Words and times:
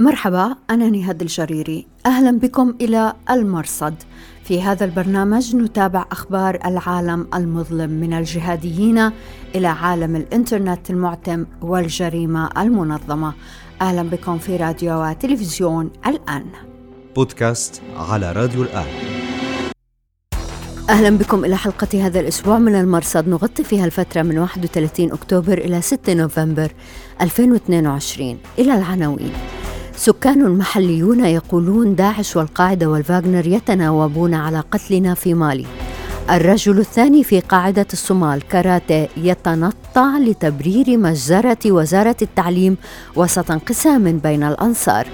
مرحبا 0.00 0.56
أنا 0.70 0.90
نهاد 0.90 1.22
الجريري. 1.22 1.86
أهلا 2.06 2.38
بكم 2.38 2.74
إلى 2.80 3.14
المرصد. 3.30 3.94
في 4.44 4.62
هذا 4.62 4.84
البرنامج 4.84 5.56
نتابع 5.56 6.04
أخبار 6.12 6.58
العالم 6.64 7.26
المظلم 7.34 7.90
من 7.90 8.12
الجهاديين 8.12 9.10
إلى 9.54 9.66
عالم 9.66 10.16
الإنترنت 10.16 10.90
المعتم 10.90 11.46
والجريمة 11.62 12.50
المنظمة. 12.58 13.32
أهلا 13.80 14.02
بكم 14.02 14.38
في 14.38 14.56
راديو 14.56 15.02
وتلفزيون 15.02 15.90
الآن. 16.06 16.44
بودكاست 17.16 17.82
على 17.96 18.32
راديو 18.32 18.62
الآن. 18.62 18.86
أهلا 20.90 21.10
بكم 21.10 21.44
إلى 21.44 21.56
حلقة 21.56 22.06
هذا 22.06 22.20
الأسبوع 22.20 22.58
من 22.58 22.74
المرصد. 22.74 23.28
نغطي 23.28 23.64
فيها 23.64 23.84
الفترة 23.84 24.22
من 24.22 24.38
31 24.38 25.12
أكتوبر 25.12 25.58
إلى 25.58 25.82
6 25.82 26.14
نوفمبر 26.14 26.72
2022 27.20 28.38
إلى 28.58 28.74
العناوين. 28.74 29.32
سكان 30.00 30.58
محليون 30.58 31.24
يقولون 31.24 31.94
داعش 31.94 32.36
والقاعدة 32.36 32.86
والفاغنر 32.86 33.46
يتناوبون 33.46 34.34
على 34.34 34.60
قتلنا 34.60 35.14
في 35.14 35.34
مالي. 35.34 35.66
الرجل 36.30 36.78
الثاني 36.78 37.24
في 37.24 37.40
قاعدة 37.40 37.86
الصومال 37.92 38.48
كاراتيه 38.48 39.08
يتنطع 39.16 40.18
لتبرير 40.18 40.98
مجزرة 40.98 41.58
وزارة 41.66 42.16
التعليم 42.22 42.76
وسط 43.16 43.50
انقسام 43.50 44.18
بين 44.18 44.42
الأنصار. 44.42 45.06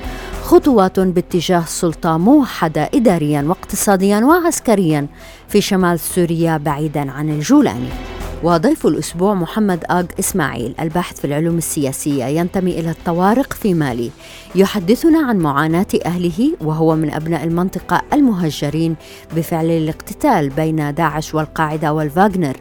خطوات 0.44 1.00
باتجاه 1.00 1.64
سلطة 1.66 2.16
موحدة 2.18 2.90
إداريا 2.94 3.42
واقتصاديا 3.42 4.18
وعسكريا 4.18 5.06
في 5.48 5.60
شمال 5.60 6.00
سوريا 6.00 6.56
بعيدا 6.56 7.10
عن 7.10 7.30
الجولاني 7.30 8.15
وضيف 8.42 8.86
الأسبوع 8.86 9.34
محمد 9.34 9.84
آغ 9.90 10.04
إسماعيل 10.18 10.74
الباحث 10.80 11.20
في 11.20 11.26
العلوم 11.26 11.58
السياسية 11.58 12.24
ينتمي 12.24 12.80
إلى 12.80 12.90
الطوارق 12.90 13.52
في 13.52 13.74
مالي. 13.74 14.10
يحدثنا 14.54 15.18
عن 15.18 15.38
معاناة 15.38 15.86
أهله 16.06 16.52
وهو 16.60 16.94
من 16.94 17.10
أبناء 17.10 17.44
المنطقة 17.44 18.02
المهجرين 18.12 18.96
بفعل 19.36 19.70
الاقتتال 19.70 20.48
بين 20.48 20.94
داعش 20.94 21.34
والقاعدة 21.34 21.92
والفاغنر. 21.92 22.56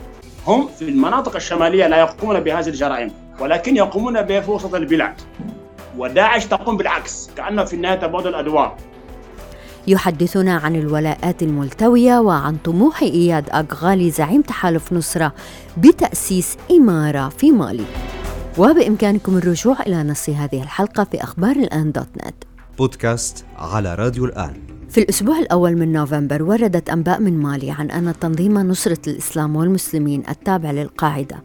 هم 0.48 0.68
في 0.68 0.90
المناطق 0.90 1.36
الشمالية 1.36 1.88
لا 1.88 1.98
يقومون 1.98 2.40
بهذه 2.40 2.68
الجرائم 2.68 3.12
ولكن 3.40 3.76
يقومون 3.76 4.22
بها 4.22 4.42
في 4.42 4.52
وسط 4.52 4.76
البلاد. 4.76 5.14
وداعش 5.98 6.46
تقوم 6.46 6.78
بالعكس 6.78 7.30
كأنه 7.38 7.64
في 7.64 7.74
النهاية 7.74 8.00
تبادل 8.00 8.28
الأدوار 8.28 8.78
يحدثنا 9.88 10.54
عن 10.54 10.76
الولاءات 10.76 11.44
الملتوية 11.44 12.20
وعن 12.20 12.58
طموح 12.58 13.02
إياد 13.02 13.50
أغالي 13.50 14.12
زعيم 14.12 14.42
تحالف 14.42 14.94
نصرة 14.94 15.34
بتأسيس 15.78 16.58
إمارة 16.72 17.30
في 17.30 17.52
مالي. 17.52 17.86
وبإمكانكم 18.58 19.38
الرجوع 19.38 19.82
إلى 19.82 20.04
نص 20.04 20.30
هذه 20.30 20.64
الحلقة 20.64 21.04
في 21.04 21.24
أخبار 21.24 21.56
الآن 21.56 21.92
دوت 21.92 22.08
نت. 22.18 22.36
بودكاست 22.78 23.46
على 23.58 23.96
راديو 23.96 24.26
الآن. 24.26 24.54
في 24.90 25.02
الأسبوع 25.02 25.40
الأول 25.40 25.78
من 25.78 25.92
نوفمبر 25.92 26.44
وردت 26.44 26.90
أنباء 26.90 27.22
من 27.22 27.38
مالي 27.38 27.72
عن 27.72 27.92
أن 27.92 28.14
تنظيم 28.22 28.58
نصرة 28.58 29.00
الإسلام 29.08 29.56
والمسلمين 29.56 30.24
التابع 30.30 30.72
للقاعدة. 30.72 31.44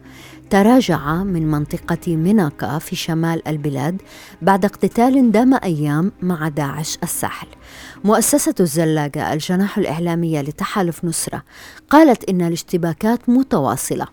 تراجع 0.50 1.14
من 1.14 1.50
منطقة 1.50 2.16
مناكا 2.16 2.78
في 2.78 2.96
شمال 2.96 3.48
البلاد 3.48 4.02
بعد 4.42 4.64
اقتتال 4.64 5.32
دام 5.32 5.54
أيام 5.54 6.12
مع 6.22 6.48
داعش 6.48 6.98
الساحل. 7.02 7.46
مؤسسة 8.04 8.54
الزلاقة 8.60 9.32
الجناح 9.32 9.78
الإعلامية 9.78 10.40
لتحالف 10.40 11.04
نصرة 11.04 11.42
قالت 11.90 12.30
إن 12.30 12.42
الاشتباكات 12.42 13.28
متواصلة 13.28 14.06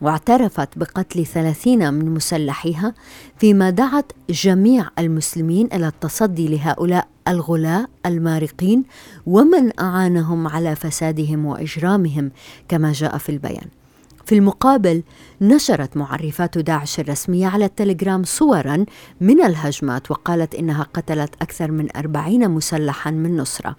واعترفت 0.00 0.78
بقتل 0.78 1.26
ثلاثين 1.26 1.94
من 1.94 2.14
مسلحيها 2.14 2.94
فيما 3.38 3.70
دعت 3.70 4.12
جميع 4.30 4.88
المسلمين 4.98 5.68
إلى 5.72 5.88
التصدي 5.88 6.48
لهؤلاء 6.48 7.08
الغلاة 7.28 7.86
المارقين 8.06 8.84
ومن 9.26 9.80
أعانهم 9.80 10.48
على 10.48 10.76
فسادهم 10.76 11.46
وإجرامهم 11.46 12.30
كما 12.68 12.92
جاء 12.92 13.18
في 13.18 13.28
البيان. 13.28 13.81
في 14.24 14.34
المقابل 14.34 15.02
نشرت 15.40 15.96
معرفات 15.96 16.58
داعش 16.58 17.00
الرسمية 17.00 17.46
على 17.46 17.64
التليجرام 17.64 18.24
صورا 18.24 18.84
من 19.20 19.42
الهجمات 19.42 20.10
وقالت 20.10 20.54
إنها 20.54 20.86
قتلت 20.94 21.34
أكثر 21.42 21.70
من 21.70 21.96
أربعين 21.96 22.50
مسلحا 22.50 23.10
من 23.10 23.36
نصرة. 23.36 23.76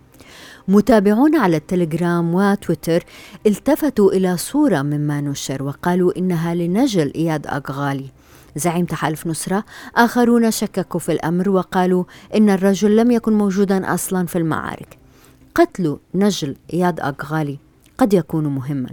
متابعون 0.67 1.35
على 1.35 1.57
التليجرام 1.57 2.35
وتويتر 2.35 3.03
التفتوا 3.47 4.11
إلى 4.11 4.37
صورة 4.37 4.81
مما 4.81 5.21
نشر 5.21 5.63
وقالوا 5.63 6.17
إنها 6.17 6.55
لنجل 6.55 7.11
إياد 7.15 7.47
أغالي 7.47 8.05
زعيم 8.55 8.85
تحالف 8.85 9.27
نصرة 9.27 9.63
آخرون 9.95 10.51
شككوا 10.51 10.99
في 10.99 11.11
الأمر 11.11 11.49
وقالوا 11.49 12.03
إن 12.35 12.49
الرجل 12.49 12.95
لم 12.95 13.11
يكن 13.11 13.33
موجودا 13.33 13.93
أصلا 13.93 14.25
في 14.27 14.37
المعارك. 14.37 14.97
قتل 15.55 15.97
نجل 16.15 16.55
إياد 16.73 16.99
أغالي 16.99 17.57
قد 17.97 18.13
يكون 18.13 18.47
مهما 18.47 18.89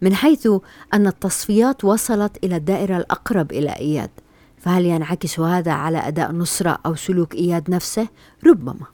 من 0.00 0.14
حيث 0.14 0.48
أن 0.94 1.06
التصفيات 1.06 1.84
وصلت 1.84 2.44
إلى 2.44 2.56
الدائرة 2.56 2.96
الأقرب 2.96 3.52
إلى 3.52 3.70
إياد. 3.70 4.10
فهل 4.58 4.86
ينعكس 4.86 5.40
هذا 5.40 5.72
على 5.72 5.98
أداء 5.98 6.32
نصرة 6.32 6.78
أو 6.86 6.94
سلوك 6.94 7.34
إياد 7.34 7.70
نفسه؟ 7.70 8.08
ربما. 8.46 8.86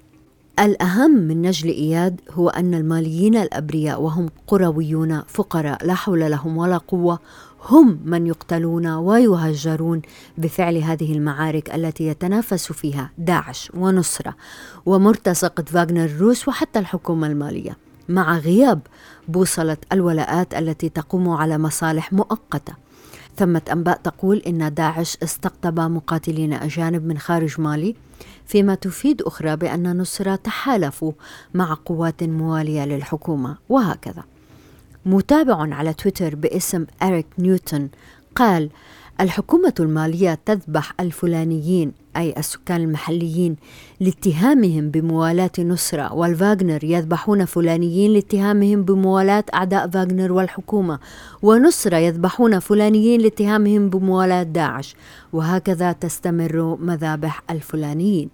الأهم 0.59 1.11
من 1.11 1.43
نجل 1.43 1.69
إياد 1.69 2.21
هو 2.31 2.49
أن 2.49 2.75
الماليين 2.75 3.37
الأبرياء 3.37 4.03
وهم 4.03 4.29
قرويون 4.47 5.23
فقراء 5.27 5.87
لا 5.87 5.95
حول 5.95 6.21
لهم 6.31 6.57
ولا 6.57 6.77
قوة. 6.77 7.19
هم 7.69 8.01
من 8.05 8.27
يقتلون 8.27 8.87
ويهجرون 8.87 10.03
بفعل 10.39 10.77
هذه 10.77 11.13
المعارك 11.13 11.75
التي 11.75 12.07
يتنافس 12.07 12.73
فيها 12.73 13.11
داعش 13.19 13.71
ونصرة 13.75 14.35
ومرتزقة 14.87 15.63
فاغنر 15.63 16.05
الروس 16.05 16.49
وحتى 16.49 16.79
الحكومة 16.79 17.27
المالية. 17.27 17.86
مع 18.09 18.39
غياب 18.39 18.81
بوصلة 19.29 19.77
الولاءات 19.93 20.55
التي 20.55 20.89
تقوم 20.89 21.29
على 21.29 21.59
مصالح 21.59 22.13
مؤقتة. 22.13 22.75
ثمة 23.37 23.63
أنباء 23.73 24.01
تقول 24.05 24.39
إن 24.39 24.75
داعش 24.75 25.19
استقطب 25.23 25.81
مقاتلين 25.81 26.53
أجانب 26.53 27.07
من 27.07 27.19
خارج 27.19 27.61
مالي 27.61 27.95
فيما 28.47 28.75
تفيد 28.75 29.23
أخرى 29.23 29.57
بأن 29.57 29.99
نصرة 29.99 30.35
تحالفوا 30.35 31.13
مع 31.55 31.77
قوات 31.85 32.23
موالية 32.23 32.85
للحكومة. 32.85 33.57
وهكذا. 33.69 34.25
متابع 35.07 35.75
على 35.75 35.95
تويتر 35.95 36.35
باسم 36.35 36.87
إريك 37.03 37.27
نيوتن 37.39 37.89
قال 38.37 38.71
الحكومة 39.21 39.75
المالية 39.81 40.39
تذبح 40.47 40.93
الفلانيين 41.01 41.93
أي 42.17 42.35
السكان 42.39 42.81
المحليين 42.81 43.57
لاتهامهم 44.01 44.91
بموالاة 44.91 45.51
نصرة 45.59 46.13
والفاغنر 46.13 46.85
يذبحون 46.85 47.45
فلانيين 47.45 48.13
لاتهامهم 48.13 48.83
بموالاة 48.83 49.45
أعداء 49.55 49.91
فاغنر 49.91 50.33
والحكومة 50.33 50.99
ونصرة 51.43 51.97
يذبحون 51.97 52.59
فلانيين 52.59 53.21
لاتهامهم 53.21 53.91
بموالاة 53.91 54.43
داعش 54.43 54.97
وهكذا 55.33 55.93
تستمر 55.93 56.77
مذابح 56.81 57.43
الفلانيين. 57.51 58.31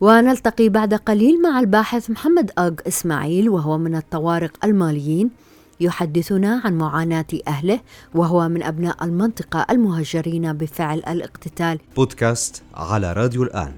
ونلتقي 0.00 0.68
بعد 0.68 0.94
قليل 0.94 1.42
مع 1.42 1.60
الباحث 1.60 2.10
محمد 2.10 2.50
أغ 2.58 2.72
إسماعيل 2.88 3.48
وهو 3.48 3.78
من 3.78 3.96
الطوارق 3.96 4.64
الماليين. 4.64 5.30
يحدثنا 5.80 6.60
عن 6.64 6.78
معاناة 6.78 7.26
أهله 7.48 7.80
وهو 8.14 8.48
من 8.48 8.62
أبناء 8.62 9.04
المنطقة 9.04 9.66
المهجرين 9.70 10.52
بفعل 10.52 10.98
الاقتتال. 10.98 11.78
بودكاست 11.96 12.62
على 12.74 13.12
راديو 13.12 13.42
الآن. 13.42 13.72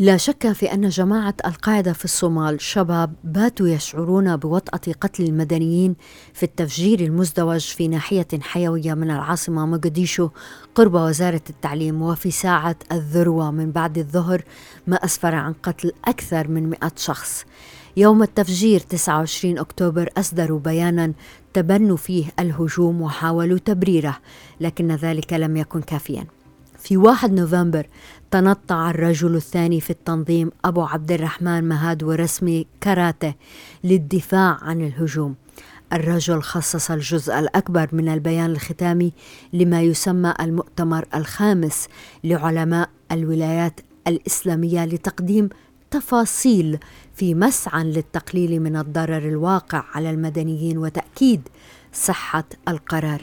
لا 0.00 0.16
شك 0.16 0.52
في 0.52 0.72
أن 0.72 0.88
جماعة 0.88 1.34
القاعدة 1.46 1.92
في 1.92 2.04
الصومال 2.04 2.60
شباب 2.60 3.14
باتوا 3.24 3.68
يشعرون 3.68 4.36
بوطأة 4.36 4.92
قتل 5.00 5.24
المدنيين 5.24 5.96
في 6.34 6.42
التفجير 6.42 7.00
المزدوج 7.00 7.60
في 7.60 7.88
ناحية 7.88 8.28
حيوية 8.40 8.94
من 8.94 9.10
العاصمة 9.10 9.66
مقديشو 9.66 10.28
قرب 10.74 10.94
وزارة 10.94 11.42
التعليم 11.50 12.02
وفي 12.02 12.30
ساعة 12.30 12.76
الذروة 12.92 13.50
من 13.50 13.70
بعد 13.70 13.98
الظهر 13.98 14.42
ما 14.86 14.96
أسفر 14.96 15.34
عن 15.34 15.52
قتل 15.52 15.92
أكثر 16.04 16.48
من 16.48 16.70
مئة 16.70 16.92
شخص. 16.96 17.44
يوم 17.98 18.22
التفجير 18.22 18.80
29 18.80 19.58
أكتوبر 19.58 20.08
أصدروا 20.16 20.60
بيانا 20.60 21.12
تبنوا 21.54 21.96
فيه 21.96 22.24
الهجوم 22.38 23.02
وحاولوا 23.02 23.58
تبريره 23.58 24.18
لكن 24.60 24.92
ذلك 24.92 25.32
لم 25.32 25.56
يكن 25.56 25.80
كافيا. 25.82 26.26
في 26.78 26.96
1 26.96 27.32
نوفمبر 27.32 27.86
تنطع 28.30 28.90
الرجل 28.90 29.36
الثاني 29.36 29.80
في 29.80 29.90
التنظيم 29.90 30.50
أبو 30.64 30.82
عبد 30.82 31.12
الرحمن 31.12 31.64
مهاد 31.64 32.02
ورسمي 32.02 32.66
كاراتيه 32.80 33.36
للدفاع 33.84 34.58
عن 34.62 34.80
الهجوم. 34.80 35.34
الرجل 35.92 36.42
خصص 36.42 36.90
الجزء 36.90 37.38
الأكبر 37.38 37.88
من 37.92 38.08
البيان 38.08 38.50
الختامي 38.50 39.12
لما 39.52 39.82
يسمى 39.82 40.34
المؤتمر 40.40 41.04
الخامس 41.14 41.88
لعلماء 42.24 42.90
الولايات 43.12 43.80
الإسلامية 44.06 44.84
لتقديم 44.84 45.48
تفاصيل 45.90 46.78
في 47.14 47.34
مسعى 47.34 47.84
للتقليل 47.84 48.60
من 48.60 48.76
الضرر 48.76 49.28
الواقع 49.28 49.84
على 49.94 50.10
المدنيين 50.10 50.78
وتأكيد 50.78 51.48
صحة 51.92 52.44
القرار. 52.68 53.22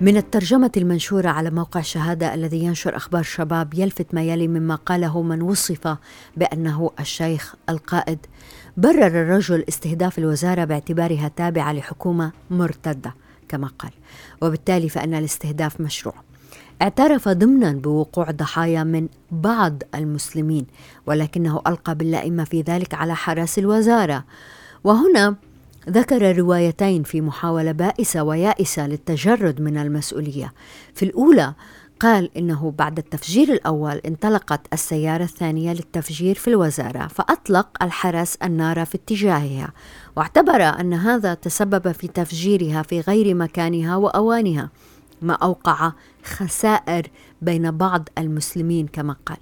من 0.00 0.16
الترجمة 0.16 0.70
المنشورة 0.76 1.28
على 1.28 1.50
موقع 1.50 1.80
شهادة 1.80 2.34
الذي 2.34 2.64
ينشر 2.64 2.96
أخبار 2.96 3.22
شباب 3.22 3.74
يلفت 3.74 4.14
ما 4.14 4.22
يلي 4.22 4.48
مما 4.48 4.74
قاله 4.74 5.22
من 5.22 5.42
وصف 5.42 5.96
بأنه 6.36 6.90
الشيخ 7.00 7.54
القائد. 7.68 8.18
برر 8.76 9.06
الرجل 9.06 9.64
استهداف 9.68 10.18
الوزارة 10.18 10.64
باعتبارها 10.64 11.28
تابعة 11.28 11.72
لحكومة 11.72 12.32
مرتدة 12.50 13.14
كما 13.48 13.70
قال. 13.78 13.92
وبالتالي 14.42 14.88
فإن 14.88 15.14
الاستهداف 15.14 15.80
مشروع. 15.80 16.14
اعترف 16.82 17.28
ضمنا 17.28 17.72
بوقوع 17.72 18.30
ضحايا 18.30 18.84
من 18.84 19.08
بعض 19.30 19.82
المسلمين 19.94 20.66
ولكنه 21.06 21.62
ألقى 21.66 21.94
باللائمة 21.94 22.44
في 22.44 22.60
ذلك 22.60 22.94
على 22.94 23.16
حرس 23.16 23.58
الوزارة. 23.58 24.24
وهنا 24.84 25.36
ذكر 25.88 26.36
روايتين 26.38 27.02
في 27.02 27.20
محاولة 27.20 27.72
بائسة 27.72 28.22
ويائسة 28.22 28.86
للتجرد 28.86 29.60
من 29.60 29.76
المسؤولية. 29.76 30.52
في 30.94 31.04
الأولى 31.04 31.54
قال 32.00 32.30
إنه 32.36 32.74
بعد 32.78 32.98
التفجير 32.98 33.52
الأول 33.52 33.96
انطلقت 33.96 34.60
السيارة 34.72 35.24
الثانية 35.24 35.72
للتفجير 35.72 36.34
في 36.34 36.48
الوزارة 36.48 37.06
فأطلق 37.06 37.68
الحرس 37.82 38.36
النار 38.36 38.84
في 38.84 38.94
اتجاهها. 38.94 39.72
واعتبر 40.16 40.62
أن 40.62 40.92
هذا 40.94 41.34
تسبب 41.34 41.92
في 41.92 42.08
تفجيرها 42.08 42.82
في 42.82 43.00
غير 43.00 43.34
مكانها 43.34 43.96
وأوانها 43.96 44.70
ما 45.22 45.34
أوقع 45.34 45.92
خسائر 46.24 47.06
بين 47.42 47.70
بعض 47.70 48.08
المسلمين 48.18 48.86
كما 48.86 49.16
قال. 49.26 49.38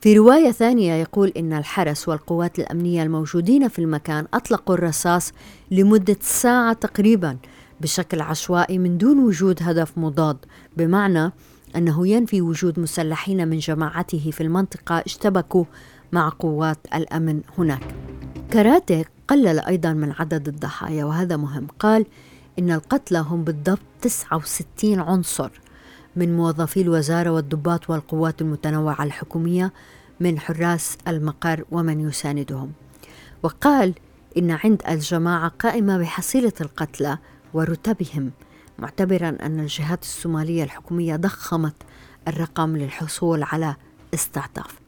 في 0.00 0.18
رواية 0.18 0.50
ثانية 0.50 0.92
يقول 0.92 1.32
إن 1.36 1.52
الحرس 1.52 2.08
والقوات 2.08 2.58
الأمنية 2.58 3.02
الموجودين 3.02 3.68
في 3.68 3.78
المكان 3.78 4.26
أطلقوا 4.34 4.74
الرصاص 4.74 5.32
لمدة 5.70 6.16
ساعة 6.20 6.72
تقريبا 6.72 7.36
بشكل 7.80 8.20
عشوائي 8.20 8.78
من 8.78 8.98
دون 8.98 9.18
وجود 9.18 9.58
هدف 9.62 9.98
مضاد 9.98 10.36
بمعنى 10.76 11.32
أنه 11.76 12.08
ينفي 12.08 12.40
وجود 12.40 12.80
مسلحين 12.80 13.48
من 13.48 13.58
جماعته 13.58 14.30
في 14.30 14.40
المنطقة 14.42 14.98
اشتبكوا 14.98 15.64
مع 16.12 16.28
قوات 16.38 16.78
الأمن 16.94 17.40
هناك. 17.58 17.94
كراتي 18.52 19.04
قلل 19.28 19.58
أيضا 19.58 19.92
من 19.92 20.12
عدد 20.12 20.48
الضحايا 20.48 21.04
وهذا 21.04 21.36
مهم، 21.36 21.66
قال 21.78 22.06
إن 22.58 22.70
القتلى 22.70 23.18
هم 23.18 23.44
بالضبط 23.44 23.80
69 24.00 25.00
عنصر. 25.00 25.50
من 26.16 26.36
موظفي 26.36 26.80
الوزارة 26.80 27.30
والضباط 27.30 27.90
والقوات 27.90 28.40
المتنوعة 28.40 29.02
الحكومية 29.02 29.72
من 30.20 30.38
حراس 30.38 30.98
المقر 31.08 31.64
ومن 31.70 32.08
يساندهم. 32.08 32.72
وقال 33.42 33.94
إن 34.38 34.50
عند 34.50 34.82
الجماعة 34.88 35.48
قائمة 35.48 35.98
بحصيلة 35.98 36.52
القتلى 36.60 37.18
ورتبهم 37.54 38.30
معتبرا 38.78 39.28
أن 39.28 39.60
الجهات 39.60 40.02
الصومالية 40.02 40.64
الحكومية 40.64 41.16
ضخمت 41.16 41.74
الرقم 42.28 42.76
للحصول 42.76 43.42
على 43.42 43.76
استعطاف 44.14 44.83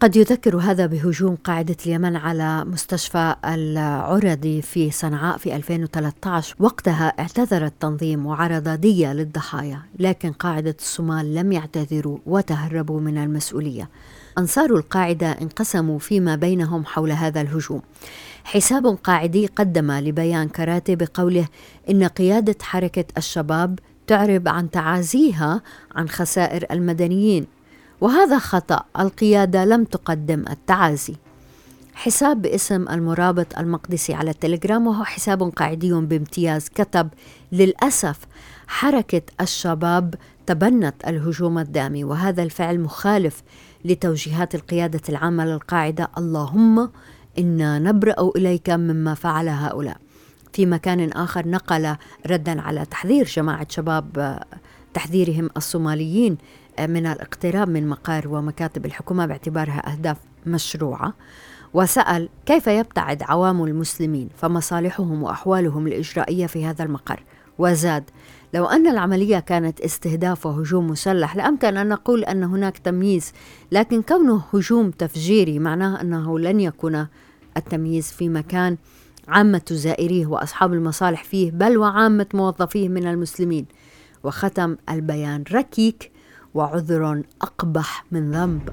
قد 0.00 0.16
يذكر 0.16 0.56
هذا 0.56 0.86
بهجوم 0.86 1.36
قاعدة 1.36 1.76
اليمن 1.86 2.16
على 2.16 2.64
مستشفى 2.64 3.34
العرضي 3.44 4.62
في 4.62 4.90
صنعاء 4.90 5.38
في 5.38 5.56
2013 5.56 6.54
وقتها 6.58 7.08
اعتذر 7.18 7.64
التنظيم 7.64 8.26
وعرض 8.26 8.68
دية 8.68 9.12
للضحايا 9.12 9.82
لكن 9.98 10.32
قاعدة 10.32 10.76
الصومال 10.78 11.34
لم 11.34 11.52
يعتذروا 11.52 12.18
وتهربوا 12.26 13.00
من 13.00 13.18
المسؤولية. 13.18 13.88
أنصار 14.38 14.76
القاعدة 14.76 15.32
انقسموا 15.32 15.98
فيما 15.98 16.36
بينهم 16.36 16.84
حول 16.84 17.12
هذا 17.12 17.40
الهجوم. 17.40 17.82
حساب 18.44 18.86
قاعدي 18.86 19.46
قدم 19.46 19.92
لبيان 19.92 20.48
كراتي 20.48 20.96
بقوله 20.96 21.46
إن 21.90 22.04
قيادة 22.04 22.56
حركة 22.62 23.04
الشباب 23.16 23.78
تعرب 24.06 24.48
عن 24.48 24.70
تعازيها 24.70 25.62
عن 25.94 26.08
خسائر 26.08 26.66
المدنيين. 26.70 27.57
وهذا 28.00 28.38
خطأ 28.38 28.84
القيادة 28.98 29.64
لم 29.64 29.84
تقدم 29.84 30.44
التعازي. 30.50 31.14
حساب 31.94 32.42
باسم 32.42 32.88
المرابط 32.88 33.58
المقدسي 33.58 34.14
على 34.14 34.30
التليجرام 34.30 34.86
وهو 34.86 35.04
حساب 35.04 35.42
قاعدي 35.42 35.92
بامتياز 35.92 36.68
كتب 36.68 37.08
للأسف 37.52 38.18
حركة 38.66 39.22
الشباب 39.40 40.14
تبنت 40.46 40.94
الهجوم 41.06 41.58
الدامي 41.58 42.04
وهذا 42.04 42.42
الفعل 42.42 42.80
مخالف 42.80 43.42
لتوجيهات 43.84 44.54
القيادة 44.54 45.00
العامة 45.08 45.44
للقاعدة. 45.44 46.08
اللهم 46.18 46.90
إنا 47.38 47.78
نبرأ 47.78 48.30
إليك 48.36 48.70
مما 48.70 49.14
فعل 49.14 49.48
هؤلاء. 49.48 49.96
في 50.52 50.66
مكان 50.66 51.12
آخر 51.12 51.48
نقل 51.48 51.96
ردا 52.26 52.60
على 52.60 52.84
تحذير 52.84 53.24
جماعة 53.24 53.66
شباب 53.70 54.38
تحذيرهم 54.94 55.50
الصوماليين 55.56 56.38
من 56.86 57.06
الاقتراب 57.06 57.68
من 57.68 57.88
مقار 57.88 58.28
ومكاتب 58.28 58.86
الحكومة 58.86 59.26
باعتبارها 59.26 59.92
أهداف 59.92 60.16
مشروعة 60.46 61.14
وسأل 61.74 62.28
كيف 62.46 62.66
يبتعد 62.66 63.22
عوام 63.22 63.64
المسلمين 63.64 64.28
فمصالحهم 64.36 65.22
وأحوالهم 65.22 65.86
الإجرائية 65.86 66.46
في 66.46 66.66
هذا 66.66 66.84
المقر؟ 66.84 67.22
وزاد 67.58 68.04
لو 68.54 68.66
أن 68.66 68.86
العملية 68.86 69.38
كانت 69.38 69.80
استهداف 69.80 70.46
وهجوم 70.46 70.86
مسلح 70.90 71.36
لأمكن 71.36 71.76
أن 71.76 71.88
نقول 71.88 72.24
أن 72.24 72.44
هناك 72.44 72.78
تمييز 72.78 73.32
لكن 73.72 74.02
كونه 74.02 74.42
هجوم 74.54 74.90
تفجيري 74.90 75.58
معناه 75.58 76.00
أنه 76.00 76.38
لن 76.38 76.60
يكون 76.60 77.06
التمييز 77.56 78.12
في 78.12 78.28
مكان 78.28 78.76
عامة 79.28 79.62
زائريه 79.70 80.26
وأصحاب 80.26 80.72
المصالح 80.72 81.24
فيه 81.24 81.50
بل 81.50 81.78
وعامة 81.78 82.26
موظفيه 82.34 82.88
من 82.88 83.06
المسلمين. 83.06 83.66
وختم 84.22 84.76
البيان. 84.90 85.44
ركيك 85.52 86.12
وعذر 86.54 87.22
أقبح 87.42 88.04
من 88.10 88.30
ذنب. 88.30 88.70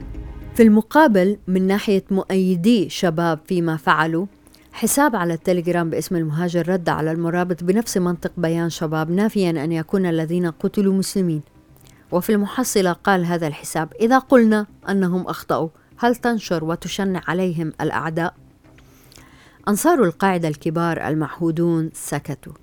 في 0.55 0.63
المقابل 0.63 1.37
من 1.47 1.67
ناحية 1.67 2.03
مؤيدي 2.11 2.89
شباب 2.89 3.39
فيما 3.45 3.77
فعلوا 3.77 4.25
حساب 4.73 5.15
على 5.15 5.33
التليجرام 5.33 5.89
باسم 5.89 6.15
المهاجر 6.15 6.69
رد 6.69 6.89
على 6.89 7.11
المرابط 7.11 7.63
بنفس 7.63 7.97
منطق 7.97 8.31
بيان 8.37 8.69
شباب 8.69 9.11
نافيا 9.11 9.49
أن 9.49 9.71
يكون 9.71 10.05
الذين 10.05 10.51
قتلوا 10.51 10.93
مسلمين. 10.93 11.41
وفي 12.11 12.31
المحصلة 12.31 12.91
قال 12.91 13.25
هذا 13.25 13.47
الحساب 13.47 13.93
إذا 14.01 14.17
قلنا 14.19 14.65
أنهم 14.89 15.27
أخطأوا 15.27 15.69
هل 15.97 16.15
تنشر 16.15 16.63
وتشنع 16.63 17.21
عليهم 17.27 17.73
الأعداء؟ 17.81 18.33
أنصار 19.67 20.03
القاعدة 20.03 20.47
الكبار 20.47 21.07
المعهودون 21.07 21.89
سكتوا. 21.93 22.53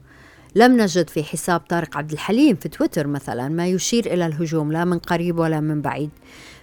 لم 0.55 0.81
نجد 0.81 1.11
في 1.11 1.25
حساب 1.25 1.61
طارق 1.61 1.97
عبد 1.97 2.13
الحليم 2.13 2.57
في 2.57 2.69
تويتر 2.69 3.07
مثلا 3.07 3.49
ما 3.49 3.67
يشير 3.67 4.07
إلى 4.07 4.27
الهجوم 4.27 4.73
لا 4.73 4.85
من 4.85 4.99
قريب 4.99 5.39
ولا 5.39 5.61
من 5.61 5.83
بعيد. 5.83 6.11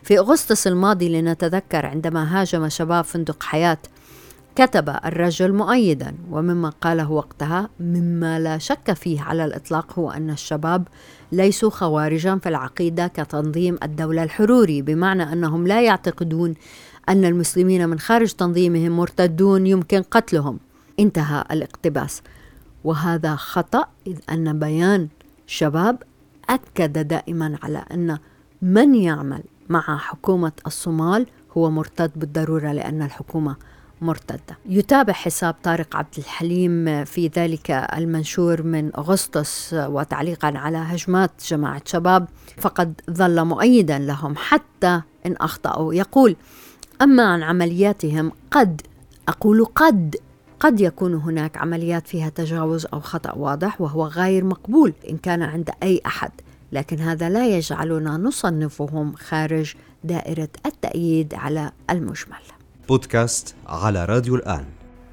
في 0.04 0.20
أغسطس 0.20 0.68
الماضي 0.68 1.22
لنتذكر 1.22 1.86
عندما 1.86 2.42
هاجم 2.42 2.70
شباب 2.70 3.04
فندق 3.04 3.44
حياة 3.44 3.78
كتب 4.56 4.90
الرجل 4.90 5.54
مؤيدا 5.54 6.16
ومما 6.32 6.70
قاله 6.70 7.12
وقتها 7.12 7.70
مما 7.80 8.40
لا 8.40 8.58
شك 8.58 8.94
فيه 8.94 9.22
على 9.22 9.46
الإطلاق 9.46 10.00
هو 10.00 10.12
أن 10.12 10.30
الشباب 10.30 10.88
ليسوا 11.32 11.70
خوارجا 11.70 12.38
في 12.38 12.50
العقيدة 12.50 13.08
كتنظيم 13.08 13.78
الدولة 13.84 14.24
الحروري 14.24 14.82
بمعنى 14.82 15.34
أنهم 15.34 15.68
لا 15.68 15.82
يعتقدون 15.82 16.54
أن 17.10 17.26
المسلمين 17.26 17.90
من 17.90 18.00
خارج 18.00 18.32
تنظيمهم 18.32 18.92
مرتدون 18.92 19.68
يمكن 19.68 20.02
قتلهم. 20.02 20.60
انتهى 21.00 21.46
الاقتباس. 21.52 22.22
وهذا 22.84 23.36
خطأ 23.36 23.88
إذ 24.08 24.18
أن 24.30 24.60
بيان 24.60 25.08
شباب 25.48 26.04
أكد 26.50 27.08
دائما 27.08 27.60
على 27.64 27.86
أن 27.92 28.18
من 28.62 28.96
يعمل 28.96 29.44
مع 29.70 29.98
حكومة 29.98 30.52
الصومال 30.68 31.28
هو 31.58 31.70
مرتد 31.70 32.12
بالضرورة 32.16 32.72
لأن 32.72 33.02
الحكومة 33.02 33.56
مرتدة. 34.02 34.58
يتابع 34.66 35.14
حساب 35.14 35.56
طارق 35.64 35.96
عبد 35.96 36.18
الحليم 36.18 37.06
في 37.06 37.28
ذلك 37.28 37.72
المنشور 37.72 38.64
من 38.64 38.96
أغسطس 38.96 39.70
وتعليقا 39.74 40.58
على 40.58 40.78
هجمات 40.78 41.32
جماعة 41.48 41.82
شباب. 41.86 42.28
فقد 42.58 43.02
ظل 43.12 43.46
مؤيدا 43.46 44.00
لهم 44.00 44.36
حتى 44.36 45.02
إن 45.26 45.36
أخطأوا. 45.36 45.94
يقول 45.94 46.36
أما 47.02 47.24
عن 47.24 47.44
عملياتهم 47.44 48.32
قد 48.52 48.82
أقول 49.28 49.66
قد 49.66 50.16
قد 50.60 50.82
يكون 50.82 51.14
هناك 51.14 51.58
عمليات 51.58 52.08
فيها 52.08 52.30
تجاوز 52.30 52.86
أو 52.94 53.00
خطأ 53.00 53.32
واضح 53.32 53.82
وهو 53.82 54.06
غير 54.06 54.44
مقبول 54.44 54.94
إن 55.10 55.18
كان 55.18 55.42
عند 55.42 55.70
أي 55.84 56.02
أحد 56.06 56.32
لكن 56.72 57.00
هذا 57.00 57.30
لا 57.30 57.48
يجعلنا 57.48 58.18
نصنفهم 58.18 59.16
خارج 59.16 59.74
دائرة 60.04 60.50
التأييد 60.66 61.34
على 61.34 61.72
المجمل. 61.90 62.42
بودكاست 62.90 63.56
على 63.68 64.06
راديو 64.06 64.36
الآن. 64.36 64.66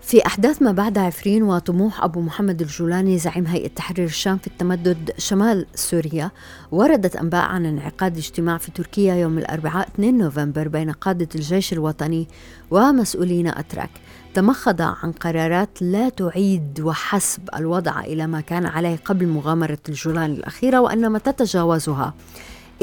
في 0.03 0.27
أحداث 0.27 0.63
ما 0.63 0.73
بعد 0.73 0.99
عفرين 0.99 1.43
وطموح 1.43 2.05
أبو 2.05 2.21
محمد 2.21 2.61
الجولاني 2.61 3.19
زعيم 3.19 3.47
هيئة 3.47 3.69
تحرير 3.69 4.07
الشام 4.07 4.39
في 4.39 4.47
التمدد 4.47 5.11
شمال 5.19 5.67
سوريا 5.75 6.31
وردت 6.73 7.17
أنباء 7.17 7.45
عن 7.45 7.67
انعقاد 7.67 8.17
اجتماع 8.17 8.59
في 8.59 8.71
تركيا 8.71 9.15
يوم 9.15 9.39
الأربعاء 9.39 9.89
2 9.89 10.19
نوفمبر 10.19 10.69
بين 10.69 10.91
قادة 10.91 11.29
الجيش 11.35 11.73
الوطني 11.73 12.29
ومسؤولين 12.71 13.47
أتراك. 13.47 13.91
تمخض 14.37 14.83
عن 14.83 15.13
قرارات 15.13 15.83
لا 15.83 16.09
تعيد 16.09 16.81
وحسب 16.81 17.49
الوضع 17.57 18.01
إلى 18.01 18.27
ما 18.27 18.41
كان 18.41 18.67
عليه 18.67 18.97
قبل 19.05 19.27
مغامرة 19.27 19.79
الجولان 19.89 20.31
الأخيرة 20.31 20.81
وإنما 20.81 21.19
تتجاوزها 21.19 22.15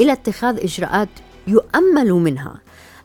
إلى 0.00 0.12
اتخاذ 0.12 0.60
إجراءات 0.64 1.08
يؤمل 1.46 2.12
منها 2.12 2.60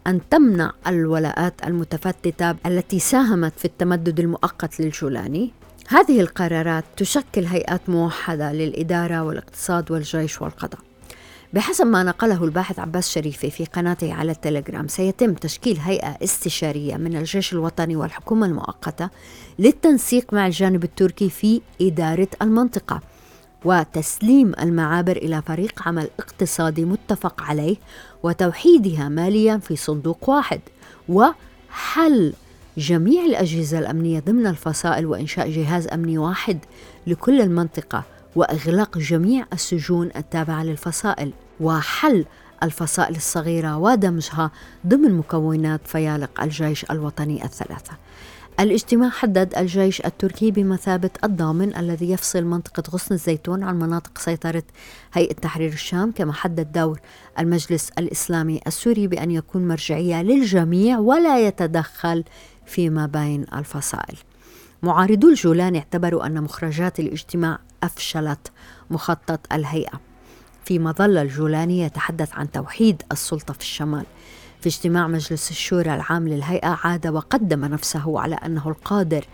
أن 0.08 0.22
تمنع 0.30 0.72
الولاءات 0.88 1.54
المتفتتة 1.68 2.56
التي 2.66 3.00
ساهمت 3.00 3.54
في 3.60 3.66
التمدد 3.66 4.20
المؤقت 4.20 4.80
للجولاني 4.80 5.52
هذه 5.88 6.22
القرارات 6.22 6.84
تشكل 6.98 7.46
هيئات 7.46 7.90
موحدة 7.90 8.54
للإدارة 8.54 9.24
والاقتصاد 9.24 9.92
والجيش 9.92 10.42
والقضاء. 10.42 10.89
بحسب 11.54 11.86
ما 11.86 12.04
نقله 12.04 12.44
الباحث 12.44 12.80
عباس 12.80 13.10
شريفي 13.10 13.50
في 13.52 13.66
قناته 13.66 14.14
على 14.14 14.32
التليجرام 14.32 14.88
سيتم 14.88 15.34
تشكيل 15.34 15.78
هيئة 15.80 16.18
استشارية 16.24 16.98
من 16.98 17.18
الجيش 17.18 17.54
الوطني 17.54 17.96
والحكومة 17.96 18.46
المؤقتة 18.46 19.10
للتنسيق 19.60 20.34
مع 20.34 20.48
الجانب 20.48 20.84
التركي 20.84 21.30
في 21.30 21.62
إدارة 21.82 22.28
المنطقة 22.42 23.02
وتسليم 23.66 24.54
المعابر 24.62 25.18
إلى 25.18 25.42
فريق 25.42 25.88
عمل 25.88 26.10
اقتصادي 26.20 26.86
متفق 26.86 27.44
عليه 27.44 27.76
وتوحيدها 28.24 29.10
ماليا 29.10 29.58
في 29.58 29.76
صندوق 29.76 30.30
واحد 30.30 30.62
وحل 31.10 32.34
جميع 32.78 33.26
الأجهزة 33.26 33.80
الأمنية 33.80 34.20
ضمن 34.20 34.48
الفصائل 34.48 35.06
وإنشاء 35.06 35.50
جهاز 35.50 35.88
أمني 35.88 36.18
واحد 36.18 36.60
لكل 37.08 37.42
المنطقة. 37.42 38.04
وأغلاق 38.36 38.98
جميع 38.98 39.46
السجون 39.54 40.10
التابعة 40.16 40.64
للفصائل 40.64 41.34
وحل 41.60 42.26
الفصائل 42.64 43.16
الصغيرة 43.16 43.78
ودمجها 43.78 44.52
ضمن 44.88 45.18
مكونات 45.18 45.82
فيالق 45.86 46.42
الجيش 46.42 46.86
الوطني 46.92 47.46
الثلاثة. 47.46 47.92
الاجتماع 48.60 49.10
حدد 49.10 49.58
الجيش 49.58 50.06
التركي 50.06 50.52
بمثابة 50.52 51.10
الضامن 51.24 51.76
الذي 51.76 52.12
يفصل 52.12 52.44
منطقة 52.44 52.84
غصن 52.90 53.16
الزيتون 53.16 53.64
عن 53.64 53.80
مناطق 53.80 54.18
سيطرة 54.18 54.64
هيئة 55.14 55.34
تحرير 55.34 55.74
الشام 55.74 56.12
كما 56.12 56.34
حدد 56.34 56.72
دور 56.72 57.00
المجلس 57.40 57.90
الإسلامي 57.90 58.62
السوري 58.68 59.08
بأن 59.08 59.32
يكون 59.32 59.68
مرجعية 59.68 60.22
للجميع 60.22 61.00
ولا 61.00 61.48
يتدخل 61.48 62.24
فيما 62.66 63.06
بين 63.06 63.46
الفصائل. 63.56 64.18
معارضو 64.84 65.30
الجولان 65.30 65.76
اعتبروا 65.76 66.26
أن 66.26 66.44
مخرجات 66.44 67.00
الاجتماع 67.00 67.60
أفشلت 67.84 68.52
مخطط 68.90 69.40
الهيئة. 69.54 70.00
فيما 70.66 70.92
ظل 70.92 71.18
الجولاني 71.18 71.80
يتحدث 71.80 72.36
عن 72.36 72.52
توحيد 72.52 73.02
السلطة 73.12 73.54
في 73.54 73.60
الشمال. 73.60 74.06
في 74.62 74.70
اجتماع 74.70 75.08
مجلس 75.08 75.52
الشورى 75.52 75.96
العام 75.96 76.28
للهيئة 76.28 76.80
عاد 76.84 77.08
وقدم 77.08 77.66
نفسه 77.66 78.20
على 78.20 78.36
أنه 78.36 78.68
القادر 78.70 79.26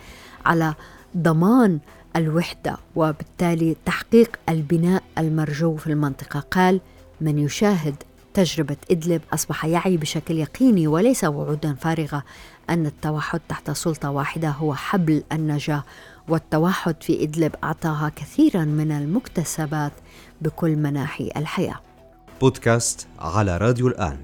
على 0.45 0.73
ضمان 1.17 1.79
الوحدة 2.15 2.77
وبالتالي 2.95 3.75
تحقيق 3.85 4.39
البناء 4.49 5.03
المرجو 5.17 5.75
في 5.75 5.87
المنطقة. 5.87 6.39
قال 6.39 6.81
من 7.21 7.39
يشاهد 7.39 7.95
تجربة 8.33 8.77
إدلب 8.91 9.21
أصبح 9.33 9.65
يعي 9.65 9.97
بشكل 9.97 10.37
يقيني 10.37 10.87
وليس 10.87 11.23
وعودا 11.23 11.73
فارغة 11.73 12.23
أن 12.69 12.85
التوحد 12.85 13.41
تحت 13.49 13.71
سلطة 13.71 14.09
واحدة 14.09 14.49
هو 14.49 14.73
حبل 14.75 15.23
النجاة 15.31 15.83
والتوحد 16.27 17.03
في 17.03 17.23
إدلب 17.23 17.55
أعطاها 17.63 18.09
كثيرا 18.15 18.65
من 18.65 18.91
المكتسبات 18.91 19.91
بكل 20.41 20.75
مناحي 20.75 21.31
الحياة. 21.37 21.79
بودكاست 22.41 23.07
على 23.19 23.57
راديو 23.57 23.87
الآن. 23.87 24.17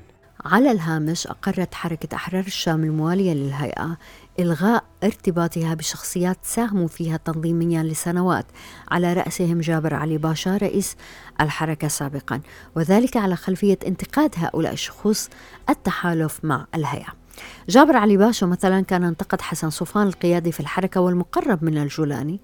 على 0.45 0.71
الهامش 0.71 1.27
أقرت 1.27 1.73
حركة 1.73 2.15
أحرار 2.15 2.43
الشام 2.43 2.83
الموالية 2.83 3.33
للهيئة 3.33 3.97
إلغاء 4.39 4.83
ارتباطها 5.03 5.73
بشخصيات 5.73 6.37
ساهموا 6.43 6.87
فيها 6.87 7.17
تنظيميا 7.17 7.83
لسنوات. 7.83 8.45
على 8.91 9.13
رأسهم 9.13 9.59
جابر 9.59 9.93
علي 9.93 10.17
باشا 10.17 10.57
رئيس 10.57 10.95
الحركة 11.41 11.87
سابقا. 11.87 12.41
وذلك 12.75 13.17
على 13.17 13.35
خلفية 13.35 13.79
انتقاد 13.87 14.35
هؤلاء 14.37 14.73
الشخوص 14.73 15.29
التحالف 15.69 16.39
مع 16.43 16.67
الهيئة. 16.75 17.20
جابر 17.69 17.97
علي 17.97 18.17
باشا 18.17 18.45
مثلا 18.45 18.81
كان 18.81 19.03
انتقد 19.03 19.41
حسن 19.41 19.69
صوفان 19.69 20.07
القيادي 20.07 20.51
في 20.51 20.59
الحركة 20.59 21.01
والمقرب 21.01 21.63
من 21.63 21.77
الجولاني 21.77 22.39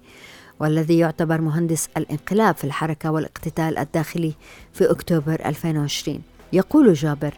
والذي 0.60 0.98
يعتبر 0.98 1.40
مهندس 1.40 1.88
الانقلاب 1.96 2.54
في 2.54 2.64
الحركة 2.64 3.10
والاقتتال 3.10 3.78
الداخلي 3.78 4.34
في 4.72 4.90
أكتوبر 4.90 5.42
2020 5.46 6.22
يقول 6.52 6.92
جابر 6.94 7.34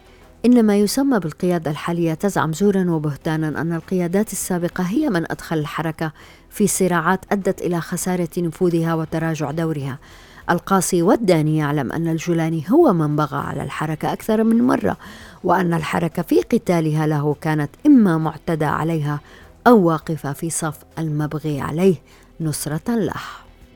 إن 0.47 0.63
ما 0.63 0.77
يسمى 0.77 1.19
بالقيادة 1.19 1.71
الحالية 1.71 2.15
تزعم 2.15 2.53
زورا 2.53 2.91
وبهتانا 2.91 3.61
أن 3.61 3.73
القيادات 3.73 4.33
السابقة 4.33 4.85
هي 4.85 5.09
من 5.09 5.31
أدخل 5.31 5.59
الحركة 5.59 6.13
في 6.51 6.67
صراعات 6.67 7.21
أدت 7.33 7.63
إلى 7.63 7.81
خسارة 7.81 8.29
نفوذها 8.39 8.95
وتراجع 8.95 9.51
دورها. 9.51 9.99
القاصي 10.51 11.03
والداني 11.03 11.57
يعلم 11.57 11.93
أن 11.93 12.09
الجولاني 12.09 12.65
هو 12.71 12.93
من 12.93 13.17
بغى 13.17 13.39
على 13.39 13.63
الحركة 13.63 14.13
أكثر 14.13 14.45
من 14.45 14.63
مرة 14.63 14.97
وأن 15.45 15.75
الحركة 15.75 16.23
في 16.23 16.41
قتالها 16.41 17.07
له 17.07 17.37
كانت 17.41 17.71
إما 17.87 18.19
معتدى 18.19 18.65
عليها 18.65 19.21
أو 19.67 19.89
واقفة 19.89 20.33
في 20.33 20.51
صف 20.51 20.79
المبغي 20.99 21.61
عليه. 21.61 21.95
نصرة 22.41 22.95
له 22.95 23.21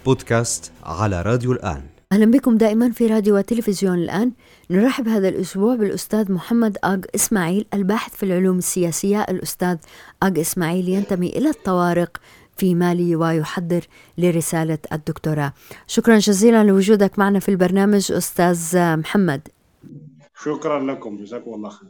بودكاست 0.06 0.72
على 0.84 1.22
راديو 1.22 1.52
الآن. 1.52 1.82
أهلا 2.12 2.30
بكم 2.30 2.56
دائما 2.56 2.90
في 2.90 3.06
راديو 3.06 3.36
وتلفزيون 3.36 3.98
الآن. 3.98 4.32
نرحب 4.70 5.08
هذا 5.08 5.28
الأسبوع 5.28 5.74
بالأستاذ 5.74 6.32
محمد 6.32 6.78
أغ 6.84 6.98
إسماعيل 7.14 7.66
الباحث 7.74 8.16
في 8.16 8.22
العلوم 8.22 8.58
السياسية. 8.58 9.22
الأستاذ 9.22 9.76
أغ 10.22 10.40
إسماعيل 10.40 10.88
ينتمي 10.88 11.28
إلى 11.28 11.50
الطوارق 11.50 12.20
في 12.56 12.74
مالي 12.74 13.16
ويحضر 13.16 13.86
لرسالة 14.18 14.78
الدكتوراه. 14.92 15.52
شكرا 15.86 16.18
جزيلا 16.18 16.64
لوجودك 16.64 17.18
معنا 17.18 17.38
في 17.38 17.48
البرنامج 17.48 18.12
أستاذ 18.12 18.78
محمد. 18.96 19.48
شكرا 20.44 20.92
لكم 20.92 21.16
جزاكم 21.16 21.54
الله 21.54 21.70
خير. 21.70 21.88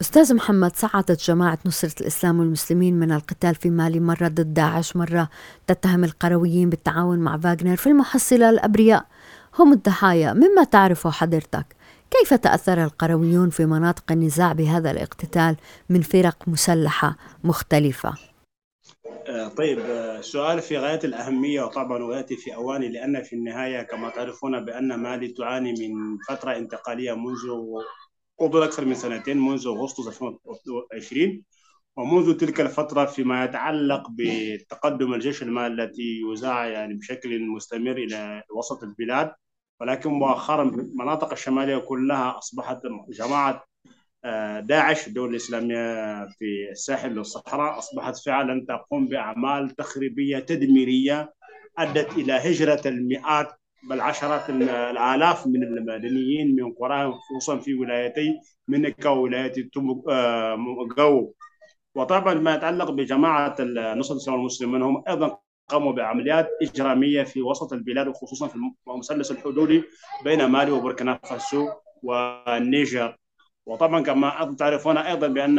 أستاذ 0.00 0.34
محمد 0.34 0.76
صعدت 0.76 1.22
جماعة 1.22 1.58
نصرة 1.66 1.94
الإسلام 2.00 2.40
والمسلمين 2.40 2.98
من 2.98 3.12
القتال 3.12 3.54
في 3.54 3.70
مالي 3.70 4.00
مرة 4.00 4.28
ضد 4.28 4.54
داعش 4.54 4.96
مرة 4.96 5.28
تتهم 5.66 6.04
القرويين 6.04 6.70
بالتعاون 6.70 7.18
مع 7.18 7.38
فاغنر 7.38 7.76
في 7.76 7.86
المحصلة 7.86 8.50
الأبرياء. 8.50 9.06
هم 9.58 9.72
الضحايا 9.72 10.32
مما 10.32 10.64
تعرفه 10.64 11.10
حضرتك. 11.10 11.66
كيف 12.10 12.34
تأثر 12.34 12.84
القرويون 12.84 13.50
في 13.50 13.66
مناطق 13.66 14.12
النزاع 14.12 14.52
بهذا 14.52 14.90
الاقتتال 14.90 15.56
من 15.88 16.00
فرق 16.00 16.36
مسلحة 16.46 17.16
مختلفة؟ 17.44 18.14
آه، 19.26 19.48
طيب 19.48 19.78
آه، 19.78 20.20
سؤال 20.20 20.60
في 20.60 20.78
غاية 20.78 21.00
الأهمية 21.04 21.62
وطبعا 21.62 22.02
ويأتي 22.04 22.36
في 22.36 22.54
أواني 22.54 22.88
لأن 22.88 23.22
في 23.22 23.32
النهاية 23.36 23.82
كما 23.82 24.10
تعرفون 24.10 24.64
بأن 24.64 24.94
مالي 24.94 25.28
تعاني 25.28 25.72
من 25.72 26.18
فترة 26.28 26.56
انتقالية 26.56 27.12
منذ 27.12 27.38
قبل 28.38 28.62
أكثر 28.62 28.84
من 28.84 28.94
سنتين 28.94 29.38
منذ 29.38 29.66
أغسطس 29.66 30.22
2020 30.22 31.42
ومنذ 31.96 32.36
تلك 32.36 32.60
الفترة 32.60 33.04
فيما 33.04 33.44
يتعلق 33.44 34.06
بتقدم 34.10 35.14
الجيش 35.14 35.42
المالي 35.42 35.84
التي 35.84 36.20
يذاع 36.30 36.66
يعني 36.66 36.94
بشكل 36.94 37.46
مستمر 37.46 37.96
إلى 37.96 38.42
وسط 38.56 38.82
البلاد 38.82 39.32
ولكن 39.80 40.10
مؤخرا 40.10 40.62
المناطق 40.62 41.32
الشمالية 41.32 41.78
كلها 41.78 42.38
أصبحت 42.38 42.80
جماعة 43.08 43.50
آه، 43.54 43.73
داعش 44.60 45.06
الدولة 45.06 45.30
الإسلامية 45.30 46.24
في 46.26 46.70
الساحل 46.70 47.18
والصحراء 47.18 47.78
أصبحت 47.78 48.16
فعلا 48.26 48.66
تقوم 48.68 49.08
بأعمال 49.08 49.70
تخريبية 49.70 50.38
تدميرية 50.38 51.34
أدت 51.78 52.12
إلى 52.12 52.32
هجرة 52.32 52.80
المئات 52.86 53.52
بل 53.90 54.00
عشرات 54.00 54.50
الآلاف 54.50 55.46
من 55.46 55.62
المدنيين 55.62 56.56
من 56.56 56.72
قراهم 56.72 57.12
خصوصا 57.12 57.58
في 57.58 57.74
ولايتي 57.74 58.40
منكا 58.68 59.08
وولاية 59.10 59.52
جو 60.96 61.32
وطبعا 61.94 62.34
ما 62.34 62.54
يتعلق 62.54 62.90
بجماعة 62.90 63.56
نصرة 63.94 64.14
الإسلام 64.14 64.40
المسلمين 64.40 64.82
هم 64.82 65.02
أيضا 65.08 65.38
قاموا 65.68 65.92
بعمليات 65.92 66.48
إجرامية 66.62 67.22
في 67.22 67.42
وسط 67.42 67.72
البلاد 67.72 68.08
وخصوصا 68.08 68.48
في 68.48 68.56
المثلث 68.88 69.30
الحدودي 69.30 69.82
بين 70.24 70.44
مالي 70.44 70.70
وبوركينا 70.70 71.20
فاسو 71.24 71.68
والنيجر. 72.02 73.16
وطبعا 73.66 74.00
كما 74.02 74.54
تعرفون 74.58 74.96
أيضا 74.96 75.26
بأن 75.26 75.58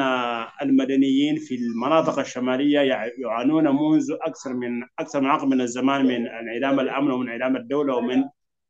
المدنيين 0.62 1.36
في 1.36 1.56
المناطق 1.56 2.20
الشمالية 2.20 2.80
يعانون 3.18 3.64
منذ 3.68 4.12
أكثر 4.22 4.54
من 4.54 4.84
أكثر 5.00 5.22
من 5.22 5.28
عقد 5.28 5.48
من 5.48 5.62
الزمان 5.62 6.06
من 6.06 6.28
انعدام 6.28 6.80
الأمن 6.80 7.12
ومن 7.12 7.30
انعدام 7.30 7.56
الدولة 7.56 7.96
ومن 7.96 8.24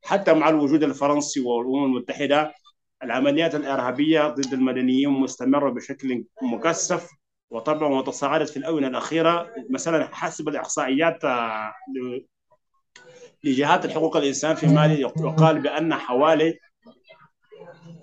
حتى 0.03 0.33
مع 0.33 0.49
الوجود 0.49 0.83
الفرنسي 0.83 1.39
والأمم 1.39 1.85
المتحدة 1.85 2.53
العمليات 3.03 3.55
الإرهابية 3.55 4.27
ضد 4.27 4.53
المدنيين 4.53 5.09
مستمرة 5.09 5.69
بشكل 5.69 6.23
مكثف 6.41 7.09
وطبعا 7.49 7.89
وتصاعدت 7.89 8.49
في 8.49 8.57
الآونة 8.57 8.87
الأخيرة 8.87 9.51
مثلا 9.69 10.09
حسب 10.15 10.49
الإحصائيات 10.49 11.23
لجهات 13.43 13.85
الحقوق 13.85 14.17
الإنسان 14.17 14.55
في 14.55 14.67
مالي 14.67 15.01
يقال 15.01 15.59
بأن 15.61 15.93
حوالي 15.93 16.59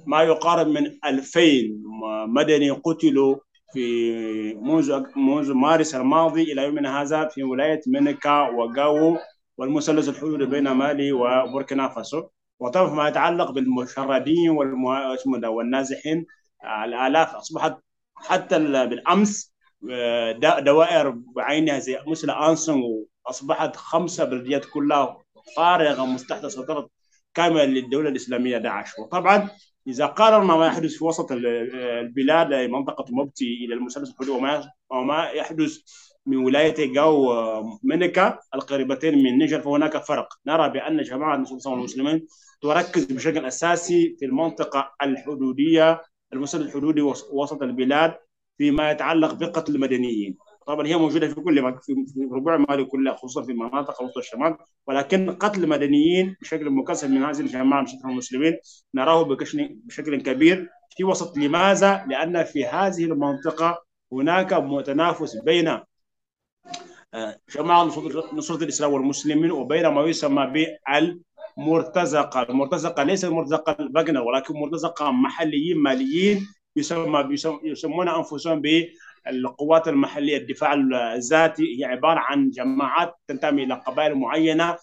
ما 0.07 0.23
يقارب 0.23 0.69
من 0.69 0.87
2000 1.05 1.43
مدني 2.27 2.71
قتلوا 2.71 3.37
في 3.73 4.55
منذ 4.55 5.03
منذ 5.17 5.53
مارس 5.55 5.95
الماضي 5.95 6.43
إلى 6.43 6.63
يومنا 6.63 7.03
هذا 7.03 7.29
في 7.29 7.43
ولاية 7.43 7.81
منكا 7.87 8.41
وغاو 8.41 9.19
والمثلث 9.59 10.09
الحدودي 10.09 10.47
بين 10.47 10.71
مالي 10.71 11.13
وبوركينا 11.13 11.89
فاسو. 11.89 12.23
وطبعا 12.61 12.89
فيما 12.89 13.09
يتعلق 13.09 13.51
بالمشردين 13.51 14.51
والنازحين 15.45 16.27
الآلاف 16.85 17.35
أصبحت 17.35 17.77
حتى 18.17 18.59
بالأمس 18.59 19.53
دوائر 20.59 21.11
بعينها 21.11 21.79
زي 21.79 21.99
مثل 22.07 22.31
أنسون 22.31 22.83
أصبحت 23.27 23.77
خمسة 23.77 24.25
بلديات 24.25 24.65
كلها 24.65 25.17
فارغة 25.57 26.07
مستحدثة 26.07 26.49
سيطره 26.49 26.89
كاملة 27.35 27.65
للدولة 27.65 28.09
الإسلامية 28.09 28.59
داعش. 28.59 28.99
وطبعا 28.99 29.51
إذا 29.87 30.07
قارنا 30.07 30.57
ما 30.57 30.67
يحدث 30.67 30.95
في 30.95 31.05
وسط 31.05 31.33
البلاد 31.33 32.53
منطقة 32.71 33.05
مبتي 33.11 33.65
إلى 33.65 33.75
المثلث 33.75 34.11
الحدودي 34.11 34.31
وما 34.31 34.71
وما 34.91 35.25
يحدث 35.31 35.79
من 36.27 36.37
ولاية 36.37 36.93
جو 36.93 37.35
منكا 37.83 38.39
القريبتين 38.55 39.23
من 39.23 39.39
نيجر 39.39 39.61
فهناك 39.61 39.97
فرق. 39.97 40.29
نرى 40.47 40.71
جماعة 41.03 41.35
النصارى 41.35 41.75
المسلمين 41.75 42.27
تركز 42.63 43.05
بشكل 43.05 43.47
أساسي 43.47 44.17
في 44.19 44.25
المنطقة 44.25 44.93
الحدودية 45.03 46.03
المثلث 46.33 46.67
الحدودي 46.67 47.03
وسط 47.33 47.63
البلاد 47.63 48.15
فيما 48.59 48.91
يتعلق 48.91 49.35
بقتل 49.35 49.75
المدنيين. 49.75 50.37
طبعا 50.67 50.87
هي 50.87 50.97
موجودة 50.97 51.29
في 51.29 51.35
كل 51.35 51.75
في 51.83 51.95
ربوع 52.33 52.57
مالي 52.57 52.85
كلها 52.85 53.15
خصوصا 53.15 53.43
في 53.43 53.53
مناطق 53.53 54.03
وسط 54.03 54.19
الشمال 54.19 54.57
ولكن 54.87 55.31
قتل 55.31 55.65
المدنيين 55.65 56.37
بشكل 56.41 56.71
مكثف 56.71 57.09
من 57.09 57.23
هذه 57.23 57.41
الجماعة 57.41 57.81
من 57.81 58.11
المسلمين 58.11 58.59
نراه 58.95 59.23
بشكل 59.87 60.23
كبير 60.23 60.69
في 60.97 61.05
وسط. 61.05 61.39
لماذا؟ 61.39 62.07
لأن 62.09 62.45
في 62.45 62.67
هذه 62.67 63.05
المنطقة 63.05 63.85
هناك 64.13 64.53
متنافس 64.53 65.37
بين 65.37 65.69
آه، 67.15 67.39
جماعة 67.55 67.85
نصرة 68.33 68.65
الإسلام 68.65 68.93
والمسلمين 68.93 69.51
وبين 69.51 69.87
ما 69.87 70.03
يسمى 70.03 70.69
بالمرتزقة، 71.57 72.43
المرتزقة 72.43 73.03
ليس 73.03 73.25
المرتزقة 73.25 73.77
البجنر 73.81 74.23
ولكن 74.23 74.55
مرتزقة 74.55 75.11
محليين 75.11 75.79
ماليين 75.79 76.47
يسمى 76.77 77.29
يسمون 77.65 78.09
أنفسهم 78.09 78.63
بالقوات 79.27 79.89
المحلية 79.89 80.37
الدفاع 80.37 80.75
الذاتي 81.15 81.79
هي 81.79 81.85
عبارة 81.85 82.19
عن 82.21 82.51
جماعات 82.51 83.15
تنتمي 83.29 83.65
إلى 83.65 83.75
قبائل 83.75 84.15
معينة 84.15 84.77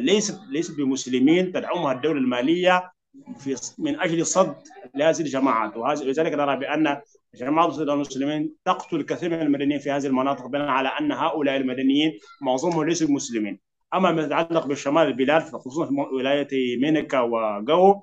ليست 0.00 0.40
ليست 0.50 0.76
بمسلمين 0.76 1.52
تدعمها 1.52 1.92
الدولة 1.92 2.18
المالية 2.18 2.92
في 3.38 3.56
من 3.78 4.00
أجل 4.00 4.26
صد 4.26 4.56
لهذه 4.94 5.20
الجماعات. 5.20 5.76
ولذلك 5.76 6.32
نرى 6.32 6.56
بأن 6.56 7.00
جماعة 7.34 7.82
المسلمين 7.82 8.52
تقتل 8.64 9.02
كثير 9.02 9.30
من 9.30 9.40
المدنيين 9.40 9.80
في 9.80 9.90
هذه 9.90 10.06
المناطق 10.06 10.46
بناء 10.46 10.68
على 10.68 10.88
أن 10.88 11.12
هؤلاء 11.12 11.56
المدنيين 11.56 12.18
معظمهم 12.42 12.84
ليسوا 12.84 13.08
مسلمين. 13.08 13.60
أما 13.94 14.12
ما 14.12 14.22
يتعلق 14.22 14.66
بشمال 14.66 15.06
البلاد 15.06 15.42
خصوصا 15.42 15.86
في 15.86 15.94
ولاية 15.94 16.78
مينكا 16.80 17.20
وجو 17.20 18.00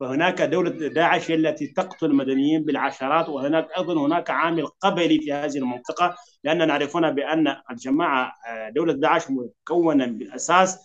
فهناك 0.00 0.42
دولة 0.42 0.70
داعش 0.70 1.30
هي 1.30 1.34
التي 1.34 1.66
تقتل 1.66 2.06
المدنيين 2.06 2.64
بالعشرات 2.64 3.28
وهناك 3.28 3.68
أيضا 3.78 4.06
هناك 4.06 4.30
عامل 4.30 4.66
قبلي 4.66 5.18
في 5.20 5.32
هذه 5.32 5.58
المنطقة 5.58 6.16
لأننا 6.44 6.64
نعرفون 6.64 7.10
بأن 7.14 7.56
الجماعة 7.70 8.32
آه، 8.48 8.68
دولة 8.70 8.92
داعش 8.92 9.22
مكونة 9.30 10.06
بالأساس 10.06 10.78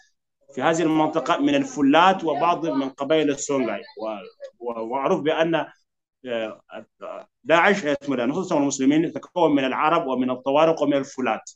في 0.56 0.62
هذه 0.62 0.82
المنطقة 0.82 1.38
من 1.38 1.56
الفلات 1.56 2.24
وبعض 2.24 2.66
من 2.66 2.90
قبائل 2.90 3.30
السونغاي. 3.30 3.82
ومعروف 4.60 5.22
بأن 5.22 5.66
آه، 6.26 6.62
داعش 7.44 7.86
اسمه 7.86 8.26
نصوص 8.26 8.54
المسلمين 8.54 9.12
تتكون 9.14 9.56
من 9.56 9.64
العرب 9.66 10.08
ومن 10.08 10.30
الطوارق 10.30 10.82
ومن 10.84 10.94
الفلات. 10.98 11.52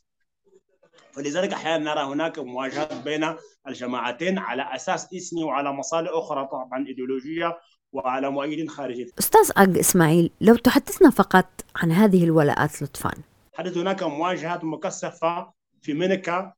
فلذلك 1.18 1.52
أحيانا 1.52 1.94
نرى 1.94 2.04
هناك 2.04 2.38
مواجهات 2.38 2.94
بين 2.94 3.34
الجماعتين 3.68 4.38
على 4.38 4.74
أساس 4.74 5.14
إثني 5.14 5.44
وعلى 5.44 5.72
مصالح 5.72 6.10
أخرى 6.12 6.46
طبعا 6.46 6.86
إيديولوجية 6.86 7.58
وعلى 7.92 8.30
مؤيدين 8.30 8.68
خارجيين. 8.68 9.08
أستاذ 9.18 9.52
اج 9.56 9.78
إسماعيل 9.78 10.30
لو 10.40 10.54
تحدثنا 10.56 11.10
فقط 11.10 11.46
عن 11.76 11.92
هذه 11.92 12.24
الولاءات 12.24 12.82
لطفا. 12.82 13.10
حدث 13.54 13.76
هناك 13.76 14.02
مواجهات 14.02 14.64
مكثفة 14.64 15.52
في 15.82 15.94
منكا 15.94 16.52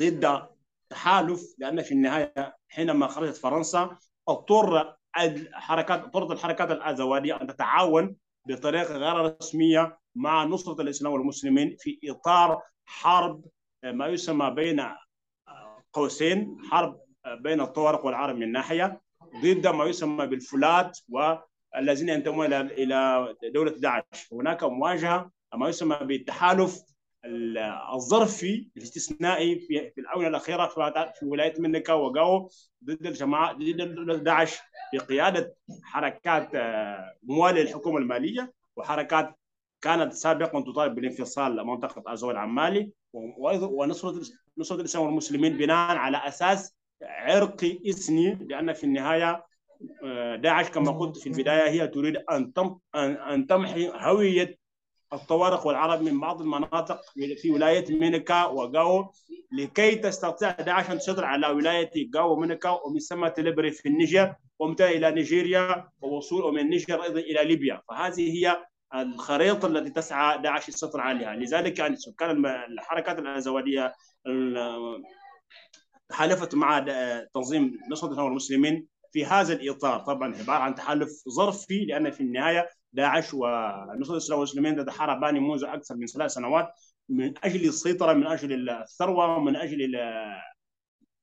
ضد 0.00 0.42
تحالف 0.90 1.42
لأن 1.58 1.82
في 1.82 1.92
النهاية 1.92 2.56
حينما 2.68 3.06
خرجت 3.06 3.36
فرنسا 3.36 3.96
اضطر 4.28 4.96
الحركات 5.20 6.02
اضطرت 6.02 6.30
الحركات 6.30 6.70
الازواديه 6.70 7.40
أن 7.40 7.46
تتعاون 7.46 8.16
بطريقه 8.48 8.96
غير 8.96 9.36
رسمية 9.40 9.98
مع 10.14 10.44
نصرة 10.44 10.82
الإسلام 10.82 11.12
والمسلمين 11.12 11.76
في 11.78 11.98
إطار 12.04 12.62
حرب 12.84 13.44
ما 13.84 14.06
يسمى 14.06 14.50
بين 14.50 14.84
قوسين 15.92 16.56
حرب 16.70 17.00
بين 17.40 17.60
الطوارق 17.60 18.06
والعرب 18.06 18.36
من 18.36 18.52
ناحية 18.52 19.00
ضد 19.42 19.66
ما 19.66 19.84
يسمى 19.84 20.26
بالفلات 20.26 20.98
والذين 21.08 22.08
ينتمون 22.08 22.52
إلى 22.52 23.28
دولة 23.54 23.70
داعش. 23.70 24.32
هناك 24.32 24.64
مواجهة 24.64 25.30
ما 25.54 25.68
يسمى 25.68 25.96
بالتحالف 26.02 26.82
الظرفي 27.94 28.70
الاستثنائي 28.76 29.58
في 29.58 29.92
الآونة 29.98 30.28
الأخيرة 30.28 30.66
في 30.66 31.26
ولايه 31.26 31.54
منكا 31.60 31.92
وغاو 31.92 32.50
ضد 32.84 33.06
الجماعه 33.06 33.52
ضد 33.52 34.22
داعش 34.24 34.58
بقياده 34.94 35.54
حركات 35.82 36.50
مواليه 37.22 37.62
للحكومه 37.62 37.98
المالية 37.98 38.52
وحركات 38.76 39.38
كانت 39.82 40.12
سابقا 40.12 40.60
تطالب 40.60 40.94
بالانفصال 40.94 41.66
منطقة 41.66 42.12
أزواد 42.12 42.36
عن 42.36 42.58
مالي 42.58 42.90
ونصرة 43.12 44.22
نصرة 44.58 44.76
الإسلام 44.80 45.04
والمسلمين 45.04 45.56
بناء 45.56 45.96
على 45.96 46.16
أساس 46.16 46.76
عرقي 47.02 47.78
اثني 47.90 48.34
لأن 48.34 48.72
في 48.72 48.84
النهاية 48.84 49.44
آه، 50.04 50.36
داعش 50.36 50.68
كما 50.70 50.92
قلت 50.92 51.18
في 51.18 51.26
البداية 51.26 51.70
هي 51.70 51.88
تريد 51.88 52.16
أن 52.16 52.52
ان 52.94 53.46
تمحي 53.46 53.90
هوية 53.94 54.58
الطوارق 55.12 55.66
والعرب 55.66 56.02
من 56.02 56.20
بعض 56.20 56.40
المناطق 56.40 57.00
في 57.42 57.50
ولاية 57.50 57.98
مينكا 57.98 58.44
وغاو 58.44 59.12
لكي 59.52 59.94
تستطيع 59.94 60.50
داعش 60.50 60.90
أن 60.90 60.98
تسيطر 60.98 61.24
على 61.24 61.46
ولاية 61.46 61.90
غاو 62.16 62.32
ومينكا 62.32 62.70
ومن 62.70 62.98
ثم 62.98 63.28
تيلابيري 63.28 63.70
في 63.70 63.88
النيجر 63.88 64.34
ومتى 64.58 64.88
إلى 64.88 65.10
نيجيريا 65.10 65.88
ووصول 66.02 66.42
ومن 66.44 66.58
النيجر 66.58 67.02
أيضا 67.02 67.20
إلى 67.20 67.44
ليبيا. 67.44 67.82
فهذه 67.88 68.32
هي 68.32 68.66
الخريطة 68.94 69.68
التي 69.68 69.90
تسعى 69.90 70.42
داعش 70.42 70.68
السيطره 70.68 71.02
عليها 71.02 71.34
لذلك 71.34 71.78
يعني 71.78 71.96
سكان 71.96 72.46
الحركات 72.46 73.18
الأزوادية 73.18 73.92
تحالفت 76.08 76.54
مع 76.54 76.86
تنظيم 77.34 77.78
نصره 77.90 78.08
الاسلام 78.08 78.26
والمسلمين 78.26 78.86
في 79.12 79.26
هذا 79.26 79.52
الإطار 79.52 80.00
طبعا 80.00 80.36
عبارة 80.36 80.58
عن 80.58 80.74
تحالف 80.74 81.10
ظرفي 81.28 81.84
لأن 81.84 82.10
في 82.10 82.20
النهاية 82.20 82.68
داعش 82.92 83.34
ونصره 83.34 84.12
الإسلام 84.12 84.38
والمسلمين 84.38 84.76
تتحاربان 84.76 85.42
منذ 85.42 85.64
أكثر 85.64 85.94
من 85.96 86.06
ثلاث 86.06 86.30
سنوات 86.30 86.68
من 87.08 87.34
أجل 87.44 87.68
السيطرة 87.68 88.12
من 88.12 88.26
أجل 88.26 88.70
الثروة 88.70 89.40
من 89.40 89.56
أجل 89.56 89.98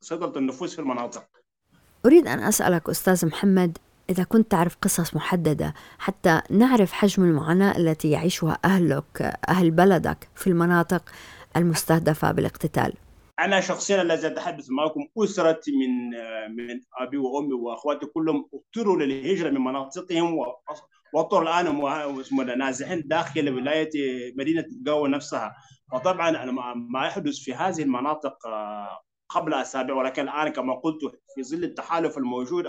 سيطرة 0.02 0.38
النفوس 0.38 0.76
في 0.76 0.82
المناطق. 0.82 1.24
أريد 2.06 2.28
أن 2.28 2.40
أسألك 2.40 2.90
أستاذ 2.90 3.26
محمد 3.26 3.78
إذا 4.10 4.24
كنت 4.24 4.52
تعرف 4.52 4.78
قصص 4.82 5.16
محددة 5.16 5.74
حتى 6.00 6.42
نعرف 6.50 6.92
حجم 6.92 7.24
المعاناة 7.24 7.78
التي 7.78 8.12
يعيشها 8.12 8.60
أهلك 8.66 9.38
أهل 9.50 9.72
بلدك 9.72 10.30
في 10.36 10.48
المناطق 10.48 11.10
المستهدفة 11.58 12.32
بالاقتتال. 12.32 12.94
أنا 13.40 13.62
شخصيا 13.62 14.02
الذي 14.02 14.28
أتحدث 14.28 14.66
معكم 14.70 15.08
أسرتي 15.18 15.72
من 15.72 16.10
من 16.56 16.82
أبي 17.00 17.18
وأمي 17.18 17.54
وأخواتي 17.54 18.06
كلهم 18.06 18.50
اضطروا 18.54 18.98
للهجرة 18.98 19.50
من 19.50 19.62
مناطقهم 19.62 20.38
واضطروا 21.14 21.44
الآن 21.44 22.58
نازحين 22.58 23.04
داخل 23.06 23.50
ولاية 23.50 23.90
مدينة 24.38 24.66
الجو 24.80 25.08
نفسها. 25.08 25.56
وطبعا 25.94 26.52
ما 26.76 27.06
يحدث 27.06 27.38
في 27.38 27.54
هذه 27.54 27.82
المناطق 27.82 28.38
قبل 29.30 29.54
أسابيع 29.54 29.96
ولكن 29.96 30.22
الآن 30.22 30.50
كما 30.50 30.76
قلت 30.76 31.00
في 31.36 31.44
ظل 31.44 31.64
التحالف 31.64 32.18
الموجود 32.18 32.66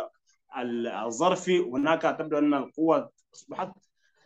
الظرفي. 0.56 1.58
هناك 1.58 2.02
تبدو 2.02 2.38
أن 2.38 2.54
القوة 2.54 3.10
اصبحت 3.34 3.72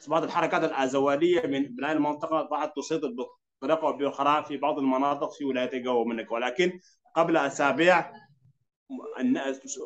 أصبحت 0.00 0.22
الحركات 0.22 0.64
الأزوالية 0.64 1.46
من 1.46 1.62
بناء 1.62 1.92
المنطقة 1.92 2.44
اصبحت 2.44 2.76
تسيطر 2.76 3.08
بطريقة 3.62 3.86
أو 3.86 3.92
باخرى 3.92 4.44
في 4.44 4.56
بعض 4.56 4.78
المناطق 4.78 5.32
في 5.32 5.44
ولاية 5.44 5.82
جو 5.82 6.04
منك. 6.04 6.32
ولكن 6.32 6.80
قبل 7.16 7.36
أسابيع 7.36 8.12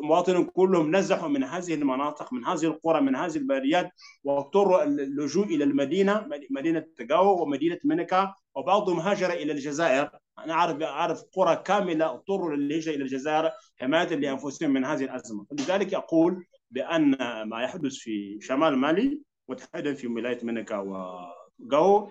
المواطنين 0.03 0.45
كلهم 0.45 0.97
نزحوا 0.97 1.29
من 1.29 1.45
هذه 1.45 1.75
المناطق 1.75 2.33
من 2.33 2.45
هذه 2.45 2.65
القرى 2.65 3.01
من 3.01 3.17
هذه 3.17 3.37
البلديات 3.37 3.93
واضطروا 4.25 4.85
اللجوء 4.85 5.47
إلى 5.47 5.65
المدينة 5.65 6.29
مدينة 6.51 6.85
تقاو 6.97 7.43
ومدينة 7.43 7.79
منكا 7.85 8.35
وبعضهم 8.55 9.01
هاجر 9.01 9.33
إلى 9.33 9.53
الجزائر. 9.53 10.11
أنا 10.39 10.53
اعرف 10.53 10.83
أعرف 10.83 11.23
قرى 11.33 11.57
كاملة 11.57 12.15
اضطروا 12.15 12.57
للهجرة 12.57 12.95
إلى 12.95 13.03
الجزائر 13.03 13.51
حماية 13.77 14.09
لأنفسهم 14.09 14.71
من 14.71 14.85
هذه 14.85 15.05
الأزمة. 15.05 15.47
لذلك 15.53 15.95
أقول 15.95 16.47
بأن 16.71 17.17
ما 17.45 17.63
يحدث 17.63 17.95
في 17.95 18.39
شمال 18.41 18.77
مالي 18.77 19.21
وتحديدا 19.49 19.95
في 19.95 20.07
ولاية 20.07 20.39
منكا 20.43 20.77
وقو 20.77 22.09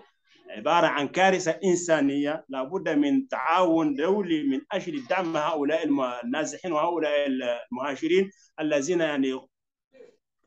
عبارة 0.50 0.86
عن 0.86 1.08
كارثة 1.08 1.50
إنسانية 1.64 2.44
لابد 2.48 2.88
من 2.88 3.28
تعاون 3.28 3.94
دولي 3.94 4.42
من 4.42 4.60
أجل 4.72 5.06
دعم 5.10 5.36
هؤلاء 5.36 5.88
النازحين 6.24 6.72
وهؤلاء 6.72 7.26
المهاجرين 7.72 8.30
الذين 8.60 9.00
يعني 9.00 9.40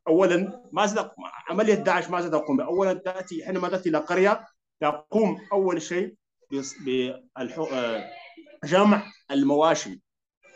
أولا 0.08 0.64
ماذا 0.72 1.12
عملية 1.50 1.74
داعش 1.74 2.10
ماذا 2.10 2.30
تقوم 2.30 2.62
أولا 2.62 2.94
تأتي 2.94 3.46
حينما 3.46 3.70
تأتي 3.70 3.90
إلى 3.90 3.98
قرية 3.98 4.48
تقوم 4.80 5.42
أول 5.52 5.82
شيء 5.82 6.16
بجمع 8.64 9.04
المواشي 9.32 10.02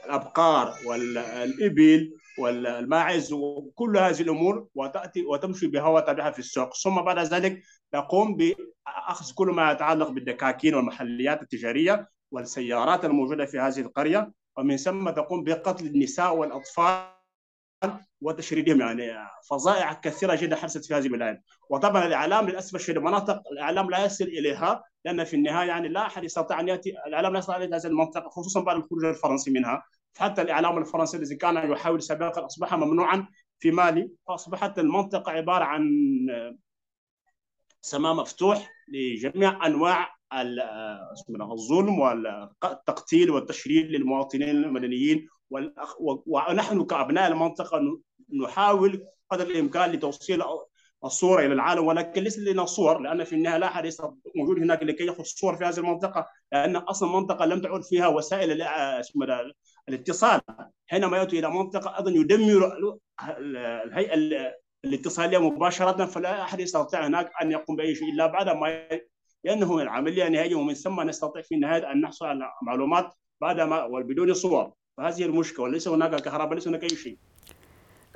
الأبقار 0.05 0.73
والإبل 0.85 2.11
والماعز 2.39 3.33
وكل 3.33 3.97
هذه 3.97 4.21
الأمور 4.21 4.67
وتأتي 4.75 5.25
وتمشي 5.25 5.67
بها 5.67 5.87
وتبيعها 5.87 6.31
في 6.31 6.39
السوق. 6.39 6.73
ثم 6.73 7.01
بعد 7.01 7.19
ذلك 7.19 7.61
تقوم 7.91 8.37
باخذ 8.85 9.33
كل 9.33 9.47
ما 9.47 9.71
يتعلق 9.71 10.09
بالدكاكين 10.09 10.75
والمحليات 10.75 11.41
التجارية 11.41 12.09
والسيارات 12.31 13.05
الموجودة 13.05 13.45
في 13.45 13.59
هذه 13.59 13.79
القرية 13.79 14.31
ومن 14.57 14.77
ثم 14.77 15.09
تقوم 15.09 15.43
بقتل 15.43 15.85
النساء 15.85 16.35
والأطفال 16.35 17.15
وتشريدهم. 18.21 18.81
يعني 18.81 19.11
فظائع 19.49 19.93
كثيرة 19.93 20.35
جدا 20.35 20.55
حدثت 20.55 20.85
في 20.85 20.93
هذه 20.93 21.05
البلاد 21.05 21.41
وطبعا 21.69 22.05
الإعلام 22.07 22.49
للأسف 22.49 22.75
الشديد 22.75 22.97
مناطق 22.97 23.41
الإعلام 23.51 23.89
لا 23.89 24.05
يصل 24.05 24.23
إليها 24.23 24.83
لأن 25.05 25.23
في 25.23 25.35
النهاية 25.35 25.67
يعني 25.67 25.87
لا 25.87 26.05
أحد 26.05 26.23
يستطيع 26.23 26.59
أن 26.59 26.67
يأتي 26.67 26.93
الإعلام 27.07 27.33
لا 27.33 27.39
يستطيع 27.39 27.57
إلى 27.57 27.75
هذه 27.75 27.87
المنطقة 27.87 28.29
خصوصا 28.29 28.61
بعد 28.61 28.75
الخروج 28.75 29.05
الفرنسي 29.05 29.51
منها. 29.51 29.83
حتى 30.17 30.41
الإعلام 30.41 30.77
الفرنسي 30.77 31.17
الذي 31.17 31.35
كان 31.35 31.71
يحاول 31.71 32.01
سابقا 32.01 32.45
أصبح 32.45 32.73
ممنوعا 32.73 33.27
في 33.59 33.71
مالي 33.71 34.11
فأصبحت 34.27 34.79
المنطقة 34.79 35.31
عبارة 35.31 35.63
عن 35.63 35.89
سماء 37.85 38.13
مفتوح 38.13 38.71
لجميع 38.87 39.67
أنواع 39.67 40.15
الظلم 41.51 41.99
والتقتيل 41.99 43.31
والتشريد 43.31 43.85
للمواطنين 43.85 44.49
المدنيين 44.49 45.27
ونحن 46.25 46.85
كأبناء 46.85 47.31
المنطقة 47.31 47.99
نحاول 48.43 49.05
قدر 49.29 49.47
الإمكان 49.47 49.91
لتوصيل 49.91 50.43
الصورة 51.05 51.45
إلى 51.45 51.53
العالم 51.53 51.85
ولكن 51.85 52.23
ليس 52.23 52.39
لنا 52.39 52.65
صور 52.65 52.99
لأن 52.99 53.23
في 53.23 53.35
النهاية 53.35 53.57
لا 53.57 53.67
احد 53.67 53.89
موجود 54.35 54.59
هناك 54.59 54.83
لكي 54.83 55.05
ياخذ 55.05 55.23
صور 55.23 55.55
في 55.55 55.65
هذه 55.65 55.77
المنطقة 55.77 56.27
لأن 56.51 56.75
أصلا 56.75 57.09
منطقه 57.09 57.45
لم 57.45 57.61
تعد 57.61 57.83
فيها 57.83 58.07
وسائل 58.07 58.67
الاتصال. 59.89 60.41
حينما 60.87 61.17
يأتي 61.17 61.39
إلى 61.39 61.49
منطقة 61.49 61.97
أيضا 61.97 62.11
يدمر 62.11 62.71
الهيئة 63.85 64.15
الاتصاليه 64.85 65.37
مباشرة 65.37 66.05
فلا 66.05 66.41
أحد 66.41 66.59
يستطيع 66.59 67.07
هناك 67.07 67.31
أن 67.41 67.51
يقوم 67.51 67.75
بأي 67.75 67.95
شيء 67.95 68.09
إلا 68.09 68.27
بعد 68.27 68.49
ما 68.49 68.99
لأنه 69.43 69.81
العملية 69.81 70.27
نهائيه 70.27 70.55
ومن 70.55 70.73
ثم 70.73 71.01
نستطيع 71.01 71.41
في 71.41 71.55
النهاية 71.55 71.91
أن 71.91 72.01
نحصل 72.01 72.25
على 72.25 72.51
معلومات 72.61 73.13
بعد 73.41 73.61
ما 73.61 73.83
وبدون 73.83 74.33
صور. 74.33 74.71
فهذه 74.97 75.23
المشكلة 75.23 75.63
وليس 75.63 75.87
هناك 75.87 76.21
كهرباء 76.21 76.53
ليس 76.53 76.67
هناك 76.67 76.83
أي 76.83 76.89
شيء. 76.89 77.17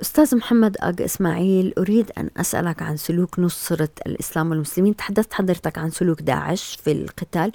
أستاذ 0.02 0.36
محمد 0.36 0.76
أج 0.80 1.02
إسماعيل 1.02 1.74
أريد 1.78 2.10
أن 2.18 2.30
أسألك 2.36 2.82
عن 2.82 2.96
سلوك 2.96 3.38
نصرة 3.38 3.88
الإسلام 4.06 4.50
والمسلمين. 4.50 4.96
تحدثت 4.96 5.32
حضرتك 5.32 5.78
عن 5.78 5.90
سلوك 5.90 6.22
داعش 6.22 6.78
في 6.84 6.92
القتال. 6.92 7.52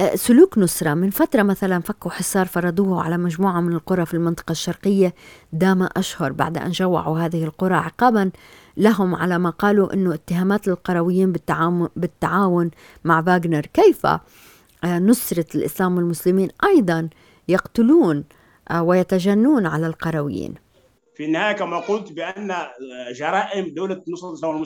أه، 0.00 0.14
سلوك 0.14 0.58
نصرة 0.58 0.94
من 0.94 1.10
فترة 1.10 1.42
مثلا 1.42 1.80
فكوا 1.80 2.10
حصار 2.10 2.46
فرضوه 2.46 3.02
على 3.02 3.18
مجموعة 3.18 3.60
من 3.60 3.72
القرى 3.72 4.06
في 4.06 4.14
المنطقة 4.14 4.52
الشرقية 4.52 5.14
دام 5.52 5.88
أشهر 5.96 6.32
بعد 6.32 6.58
أن 6.58 6.70
جوعوا 6.70 7.18
هذه 7.18 7.44
القرى 7.44 7.74
عقابا 7.74 8.30
لهم 8.76 9.14
على 9.14 9.38
ما 9.38 9.50
قالوا 9.50 9.94
أنه 9.94 10.14
اتهامات 10.14 10.68
للقرويين 10.68 11.32
بالتعاون 11.96 12.70
مع 13.04 13.22
فاغنر 13.22 13.66
كيف 13.66 14.06
أه، 14.06 14.20
نصرة 14.84 15.46
الإسلام 15.54 15.96
والمسلمين 15.96 16.48
أيضا 16.64 17.08
يقتلون 17.48 18.24
أه، 18.70 18.82
ويتجنون 18.82 19.66
على 19.66 19.86
القرويين؟ 19.86 20.65
في 21.16 21.24
النهاية 21.24 21.52
كما 21.52 21.78
قلت 21.78 22.12
بأن 22.12 22.56
جرائم 23.10 23.74
دولة 23.74 24.04
نصره 24.08 24.64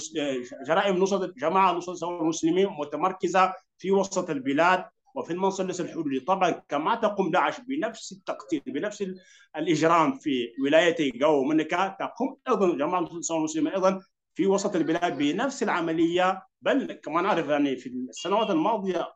جرائم 0.66 0.96
نصره 0.96 1.32
جماعة 1.38 1.72
نصره 1.72 2.20
المسلمين 2.20 2.68
متمركزة 2.78 3.54
في 3.78 3.90
وسط 3.90 4.30
البلاد 4.30 4.84
وفي 5.14 5.32
المثلث 5.32 5.80
الحدودي 5.80 6.20
طبعا 6.20 6.50
كما 6.68 6.94
تقوم 6.94 7.30
داعش 7.30 7.60
بنفس 7.60 8.12
التقتيل 8.12 8.62
بنفس 8.66 9.04
الإجرام 9.56 10.18
في 10.18 10.48
ولايتي 10.64 11.10
جو 11.10 11.44
منكا 11.44 11.88
تقوم 11.88 12.36
أيضا 12.48 12.76
جماعة 12.76 13.00
نصره 13.00 13.36
المسلمين 13.36 13.72
أيضا 13.72 14.00
في 14.34 14.46
وسط 14.46 14.76
البلاد 14.76 15.18
بنفس 15.18 15.62
العملية. 15.62 16.42
بل 16.62 16.92
كما 16.92 17.22
نعرف 17.22 17.48
يعني 17.48 17.76
في 17.76 17.88
السنوات 17.88 18.50
الماضية 18.50 19.08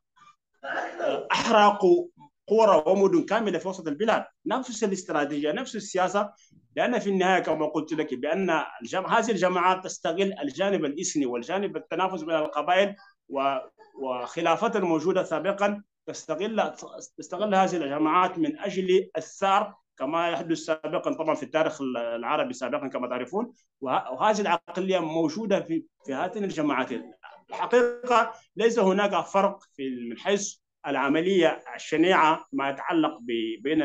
أحرقوا 1.32 2.06
قرى 2.48 2.82
ومدن 2.86 3.24
كاملة 3.24 3.58
في 3.58 3.68
وسط 3.68 3.88
البلاد. 3.88 4.24
نفس 4.46 4.84
الاستراتيجية 4.84 5.52
نفس 5.52 5.76
السياسة 5.76 6.32
لأن 6.76 6.98
في 6.98 7.10
النهاية 7.10 7.42
كما 7.42 7.66
قلت 7.66 7.92
لك 7.92 8.14
بأن 8.14 8.62
الجم... 8.82 9.06
هذه 9.06 9.30
الجماعات 9.30 9.84
تستغل 9.84 10.34
الجانب 10.42 10.84
الاثني 10.84 11.26
والجانب 11.26 11.76
التنافس 11.76 12.22
بين 12.22 12.36
القبائل 12.36 12.96
و... 13.28 13.56
وخلافات 14.00 14.76
الموجوده 14.76 15.22
سابقا 15.22 15.82
تستغل 16.06 16.72
تستغل 17.18 17.54
هذه 17.54 17.76
الجماعات 17.76 18.38
من 18.38 18.58
أجل 18.58 19.10
الثار 19.16 19.74
كما 19.98 20.28
يحدث 20.30 20.58
سابقا 20.58 21.12
طبعا 21.12 21.34
في 21.34 21.42
التاريخ 21.42 21.80
العربي 21.96 22.52
سابقا 22.54 22.88
كما 22.88 23.08
تعرفون. 23.08 23.52
وهذه 23.80 24.40
العقلية 24.40 24.98
موجودة 24.98 25.60
في 25.60 25.84
في 26.06 26.12
هاتين 26.12 26.44
الجماعتين 26.44 27.12
الحقيقة 27.50 28.32
ليس 28.56 28.78
هناك 28.78 29.24
فرق 29.24 29.62
في 29.76 30.08
من 30.10 30.18
حيث 30.18 30.56
العملية 30.86 31.62
الشنيعة 31.74 32.46
ما 32.52 32.70
يتعلق 32.70 33.18
بين 33.60 33.82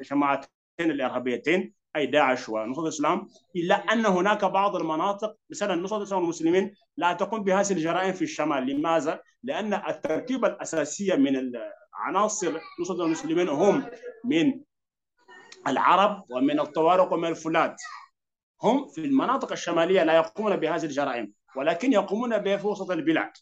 الجماعتين 0.00 0.50
الإرهابيتين. 0.80 1.74
أي 1.96 2.06
داعش 2.06 2.48
ونصره 2.48 2.82
الإسلام 2.82 3.28
إلا 3.56 3.74
أن 3.74 4.06
هناك 4.06 4.44
بعض 4.44 4.76
المناطق 4.76 5.36
مثلا 5.50 5.74
نصره 5.74 5.98
الإسلام 5.98 6.20
والمسلمين 6.20 6.74
لا 6.96 7.12
تقوم 7.12 7.42
بهذه 7.42 7.72
الجرائم 7.72 8.12
في 8.12 8.22
الشمال، 8.22 8.66
لماذا؟ 8.66 9.20
لأن 9.42 9.74
التركيبة 9.74 10.48
الأساسية 10.48 11.14
من 11.14 11.52
عناصر 11.94 12.60
نصره 12.80 13.04
المسلمين 13.04 13.48
هم 13.48 13.86
من 14.24 14.60
العرب 15.66 16.24
ومن 16.30 16.60
الطوارق 16.60 17.12
ومن 17.12 17.28
الفولاد 17.28 17.76
هم 18.62 18.88
في 18.88 19.00
المناطق 19.00 19.52
الشمالية 19.52 20.04
لا 20.04 20.16
يقومون 20.16 20.56
بهذه 20.56 20.84
الجرائم 20.84 21.32
ولكن 21.56 21.92
يقومون 21.92 22.38
بها 22.38 22.56
في 22.56 22.66
وسط 22.66 22.90
البلاد. 22.90 23.32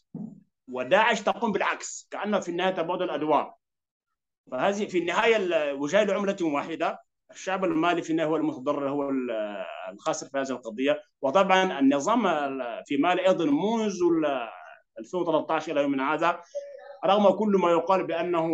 وداعش 0.67 1.21
تقوم 1.21 1.51
بالعكس 1.51 2.07
كأنه 2.11 2.39
في 2.39 2.49
النهاية 2.49 2.73
تبادل 2.73 3.03
الأدوار. 3.03 3.53
فهذه 4.51 4.85
في 4.85 4.97
النهاية 4.97 5.73
وجاء 5.73 6.05
لعملة 6.05 6.37
واحدة. 6.41 7.04
الشعب 7.31 7.65
المالي 7.65 8.01
في 8.01 8.09
النهاية 8.09 8.29
هو 8.29 8.35
المتضرر 8.35 8.89
هو 8.89 9.11
الخاسر 9.93 10.27
في 10.27 10.37
هذه 10.37 10.49
القضية. 10.49 11.01
وطبعا 11.21 11.79
النظام 11.79 12.23
في 12.85 12.97
مالي 12.97 13.27
أيضا 13.27 13.45
منذ 13.45 13.99
2013 14.99 15.71
إلى 15.71 15.81
يومنا 15.81 16.13
هذا 16.13 16.41
رغم 17.05 17.29
كل 17.29 17.57
ما 17.61 17.71
يقال 17.71 18.07
بأنه 18.07 18.45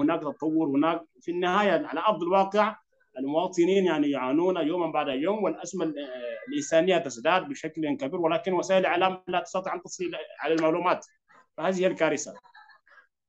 هناك 0.00 0.20
تطور 0.20 0.68
هناك 0.68 1.02
في 1.20 1.30
النهاية 1.30 1.86
على 1.86 2.00
أرض 2.00 2.22
الواقع 2.22 2.76
المواطنين 3.18 3.84
يعني 3.84 4.10
يعانون 4.10 4.56
يوما 4.56 4.92
بعد 4.92 5.08
يوم 5.08 5.44
والأزمة 5.44 5.92
الإنسانية 6.48 6.98
تزداد 6.98 7.48
بشكل 7.48 7.96
كبير 7.96 8.20
ولكن 8.20 8.52
وسائل 8.52 8.80
الإعلام 8.80 9.22
لا 9.28 9.40
تستطيع 9.40 9.74
أن 9.74 9.82
تصل 9.82 10.04
على 10.40 10.54
المعلومات. 10.54 11.06
فهذه 11.56 11.86
الكارثة. 11.86 12.34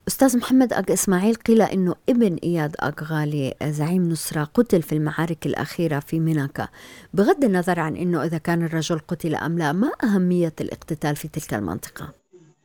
أستاذ 0.07 0.37
محمد 0.37 0.73
أج 0.73 0.91
إسماعيل 0.91 1.35
قيل 1.35 1.61
أنه 1.61 1.95
ابن 2.09 2.35
إياد 2.43 2.75
أج 2.79 3.03
غالي 3.03 3.53
زعيم 3.63 4.09
نصرة 4.09 4.43
قتل 4.43 4.81
في 4.81 4.95
المعارك 4.95 5.45
الأخيرة 5.45 5.99
في 5.99 6.19
ميناكا. 6.19 6.67
بغض 7.13 7.43
النظر 7.43 7.79
عن 7.79 7.95
أنه 7.95 8.23
إذا 8.23 8.37
كان 8.37 8.65
الرجل 8.65 8.99
قتل 8.99 9.35
أم 9.35 9.57
لا 9.57 9.71
ما 9.71 9.91
أهمية 10.03 10.53
الاقتتال 10.61 11.15
في 11.15 11.27
تلك 11.27 11.53
المنطقة؟ 11.53 12.13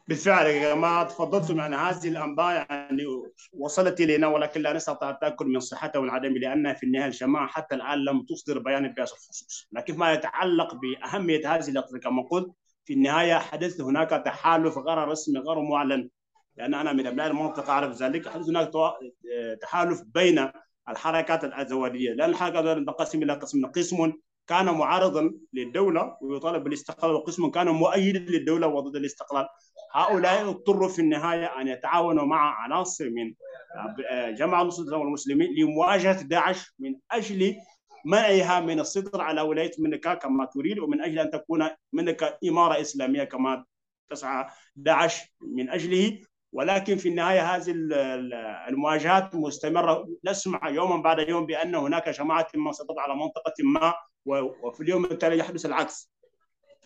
بالفعل 0.09 0.72
ما 0.72 1.03
تفضلتم 1.03 1.61
عن 1.61 1.75
هذه 1.75 2.09
الأنباء 2.09 2.66
يعني 2.70 3.05
وصلت 3.53 4.01
إلينا 4.01 4.27
ولكن 4.27 4.61
لا 4.61 4.72
نستطيع 4.72 5.11
التاكد 5.11 5.46
من 5.46 5.61
صحتها 5.61 5.99
والعدم 5.99 6.37
لأن 6.37 6.75
في 6.75 6.87
النهاية 6.87 7.07
الجماعه 7.07 7.46
حتى 7.46 7.75
الآن 7.75 7.99
لم 7.99 8.22
تصدر 8.22 8.59
بيان 8.59 8.83
بهذا 8.88 9.03
الخصوص، 9.03 9.68
لكن 9.72 9.96
ما 9.96 10.12
يتعلق 10.12 10.75
بأهمية 10.75 11.55
هذه 11.55 11.68
اللقطه 11.68 11.99
كما 11.99 12.22
قلت 12.31 12.53
في 12.85 12.92
النهاية 12.92 13.35
حدث 13.35 13.81
هناك 13.81 14.11
تحالف 14.11 14.79
غير 14.79 15.09
رسمي 15.09 15.38
غير 15.38 15.61
معلن. 15.61 16.09
لأن 16.57 16.75
أنا 16.75 16.92
من 16.92 17.07
أبناء 17.07 17.27
المنطقة 17.27 17.73
أعرف 17.73 18.03
ذلك. 18.03 18.29
حدث 18.29 18.49
هناك 18.49 18.71
تحالف 19.62 20.03
بين 20.14 20.49
الحركات 20.88 21.45
الازواديه 21.45 22.12
لأن 22.12 22.31
الحركات 22.31 22.64
تنقسم 22.64 23.23
إلى 23.23 23.33
قسم. 23.33 23.66
قسم 23.66 24.12
كان 24.47 24.64
معارضا 24.64 25.33
للدولة 25.53 26.16
ويطالب 26.23 26.64
بالاستقلال 26.64 27.14
وقسم 27.14 27.51
كان 27.51 27.69
مؤيدا 27.69 28.19
للدولة 28.19 28.66
وضد 28.66 28.97
الاستقلال. 28.97 29.47
هؤلاء 29.92 30.49
اضطروا 30.49 30.88
في 30.88 30.99
النهاية 30.99 31.61
أن 31.61 31.69
يتعاونوا 31.69 32.25
مع 32.25 32.62
عناصر 32.64 33.11
من 33.11 33.35
جماعة 34.35 34.62
نصره 34.62 35.03
المسلمين 35.03 35.55
لمواجهة 35.59 36.23
داعش 36.23 36.75
من 36.79 36.95
أجل 37.11 37.55
منعها 38.05 38.61
من 38.61 38.81
السيطره 38.81 39.23
على 39.23 39.40
ولاية 39.40 39.71
منكا 39.79 40.14
كما 40.14 40.45
تريد 40.45 40.79
ومن 40.79 41.01
أجل 41.01 41.19
أن 41.19 41.31
تكون 41.31 41.69
منكا 41.92 42.38
إمارة 42.49 42.81
إسلامية 42.81 43.25
كما 43.25 43.64
تسعى 44.11 44.47
داعش 44.77 45.23
من 45.40 45.71
أجله. 45.71 46.21
ولكن 46.57 46.97
في 46.97 47.09
النهاية 47.09 47.57
هذه 47.57 47.75
المواجهات 48.69 49.35
مستمرة. 49.35 50.09
نسمع 50.25 50.69
يوما 50.69 50.97
بعد 50.97 51.29
يوم 51.29 51.47
بأن 51.47 51.75
هناك 51.75 52.09
جماعة 52.09 52.47
ما 52.55 52.73
سيطرت 52.73 52.99
على 52.99 53.14
منطقة 53.14 53.53
ما 53.64 53.95
وفي 54.62 54.83
اليوم 54.83 55.05
التالي 55.05 55.38
يحدث 55.38 55.66
العكس. 55.66 56.12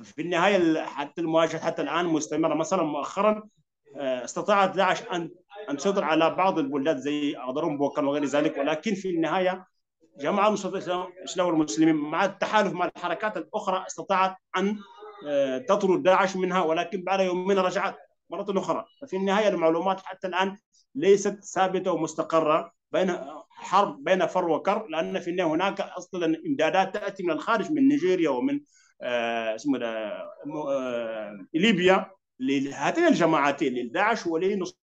في 0.02 0.22
النهاية 0.22 0.84
حتى 0.84 1.20
المواجهة 1.20 1.60
حتى 1.60 1.82
الآن 1.82 2.06
مستمرة. 2.06 2.54
مثلا 2.54 2.82
مؤخرا 2.82 3.42
آه، 3.96 4.24
استطاعت 4.24 4.76
داعش 4.76 5.02
ان 5.02 5.30
أن 5.70 5.76
تسيطر 5.76 6.04
على 6.04 6.30
بعض 6.30 6.58
البلدات 6.58 6.96
زي 6.96 7.36
أغدرون 7.36 7.78
بوكان 7.78 8.04
وغير 8.04 8.24
ذلك. 8.24 8.58
ولكن 8.58 8.94
في 8.94 9.10
النهاية 9.10 9.66
جماعة 10.18 10.48
الإسلام 10.54 11.46
والمسلمين 11.46 11.94
مع 11.94 12.24
التحالف 12.24 12.72
مع 12.72 12.90
الحركات 12.96 13.36
الأخرى 13.36 13.84
استطاعت 13.86 14.36
أن 14.56 14.78
آه، 15.28 15.58
تطرد 15.58 16.02
داعش 16.02 16.36
منها. 16.36 16.62
ولكن 16.62 17.02
بعد 17.02 17.20
يومين 17.20 17.58
رجعت 17.58 18.09
مرة 18.30 18.58
أخرى. 18.58 18.84
ففي 19.02 19.16
النهاية 19.16 19.48
المعلومات 19.48 20.00
حتى 20.00 20.26
الآن 20.26 20.56
ليست 20.94 21.44
ثابتة 21.44 21.92
ومستقرة 21.92 22.72
بين 22.92 23.16
حرب 23.50 24.04
بين 24.04 24.26
فر 24.26 24.48
وكر 24.48 24.86
لأن 24.86 25.20
في 25.20 25.30
النهاية 25.30 25.50
هناك 25.50 25.80
أصلا 25.80 26.36
إمدادات 26.46 26.94
تأتي 26.94 27.22
من 27.22 27.30
الخارج 27.30 27.72
من 27.72 27.88
نيجيريا 27.88 28.30
ومن 28.30 28.60
آه 29.02 29.54
اسمه 29.54 29.78
آه 29.84 31.46
ليبيا 31.54 32.10
لهاتين 32.40 33.06
الجماعتين 33.06 33.72
للداعش 33.74 34.26
ولنصرة 34.26 34.76